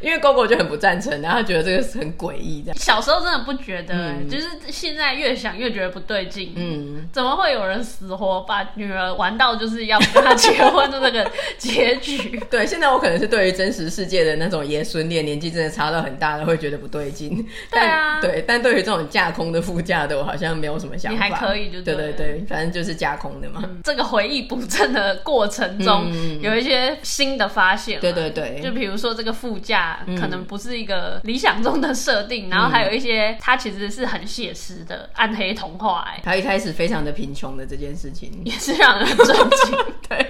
[0.00, 2.76] 因为 Gogo 就很不赞成，然后他觉得这个是很诡异这样。
[2.76, 6.52] 小时候真的不觉得、欸，嗯、就是现在越想越觉得不对劲。
[6.56, 12.40] 嗯，怎么会有人死活把女儿玩到就是要跟她结婚的那个结局？
[12.50, 17.46] 对，现在我可能是对于真实世界的那种爷孙恋，年纪真的差到很大的，会觉得不对劲。
[17.70, 21.26] 对啊，对，但对于这种架空的副驾的，我好像没有什么想法。
[21.26, 23.60] 你还可以就对，对对对，反正就是架空的嘛。
[23.62, 28.00] 嗯、这个回忆补正的过程中，嗯、有一些新的发现。
[28.00, 36.06] 对对对，就比如说这个副驾可能不是一个理想中的设定，嗯、然后还有一些它其实是很写实的暗黑童话。
[36.08, 39.78] 哎，他一开始非常的贫穷的这件事情，也是让人震惊。
[40.08, 40.26] 对。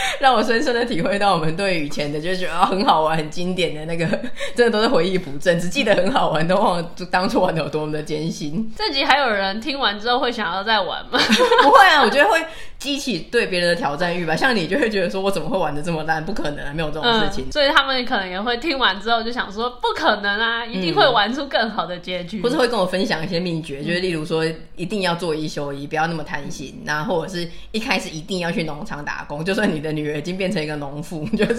[0.20, 4.06] 让我深深的体会到，我们对以前的就觉得很好玩、很经典的那个，
[4.54, 8.72] 真的都是回忆不正，只记得很好玩，都忘了当初玩的有多么的艰辛。
[8.76, 11.18] 这集还有人听完之后会想要再玩吗？
[11.62, 12.44] 不会啊，我觉得会
[12.78, 14.34] 激起对别人的挑战欲吧。
[14.36, 16.24] 像你就会觉得说，我怎么会玩的这么烂？
[16.24, 17.44] 不可能啊，没有这种事情。
[17.48, 22.40] 嗯，所以他们可能也会听完之后就想说，不可能啊，一定会玩出更好的结局。
[22.40, 24.44] 嗯，或者会跟我分享一些秘诀，就是例如说
[24.76, 31.54] 一定要做一休一，不要那么贪心，然后或者是一开始一定要去农场打工，就算你的女儿已经变成一个农妇，就是。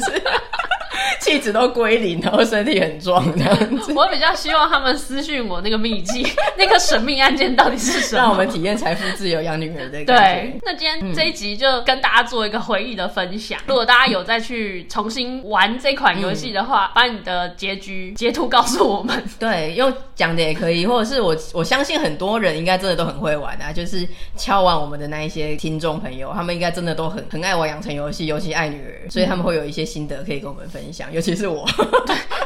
[1.29, 3.93] 气质都归零，然后身体很壮这样子。
[3.93, 6.25] 我比较希望他们私讯我那个秘籍，
[6.57, 8.21] 那个神秘案件到底是什么？
[8.21, 10.15] 让我们体验财富自由养女儿的感觉。
[10.15, 13.59] 对，那今天这一集就跟大家做一个回忆的分享。
[13.59, 19.23] 嗯、如果大家有再去重新玩这款游戏的话，嗯、把你的结局截图告诉我们。
[19.37, 23.71] 对，用讲的也可以，或者是我我相信很多人应该真的都很会玩啊。
[23.71, 31.11] 就是敲完我们的那一些听众朋友，他们应该真的都很很爱玩养成游戏，尤其爱女儿，所以他们会有一些心得可以跟我们分享。
[31.19, 31.67] 尤其是我，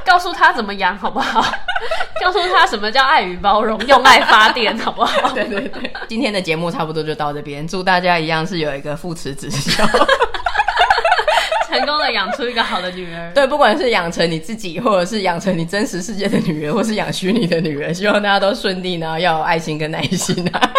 [0.04, 1.46] 告诉他怎么养好不好？
[2.20, 5.30] 告诉他什么叫爱与包容，用爱发电好不好？
[5.30, 9.86] 对对对，今天的节目差不多就到这边，祝大家一样是有一个父慈子孝，
[11.70, 13.32] 成功的养出一个好的女儿。
[13.36, 20.74] 对，不管是养成你自己，或者是养成你真实世界的女儿，或是养虚拟的女儿，希望大家都顺利呢，要有爱心跟耐心啊。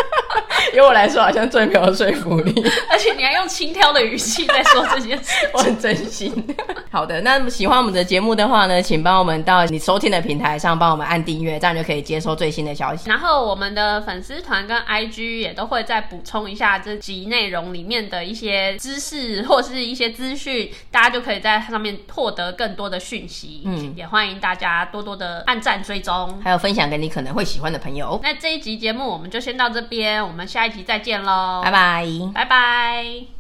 [0.75, 2.53] 对我来说，好像最没有说服力，
[2.91, 6.33] 而且你还用轻佻的语气在说这件事， 我很真心。
[6.91, 13.09] 好的，那喜欢我们的节目的话呢，请帮我们到你收听的平台上帮我们按订阅，这样就可以接收最新的消息。
[13.09, 23.63] 然后我们的粉丝团跟 IG 也都会再补充一下这集内容里面的一些知识或是一些资讯，大家就可以在上面获得更多的讯息。
[23.65, 28.19] 嗯，也欢迎大家多多的按赞追踪，还有分享给你可能会喜欢的朋友。
[28.25, 30.64] 那这一集节目我们就先到这边，我们下。
[30.65, 33.34] 下一集再见喽，拜拜，拜拜。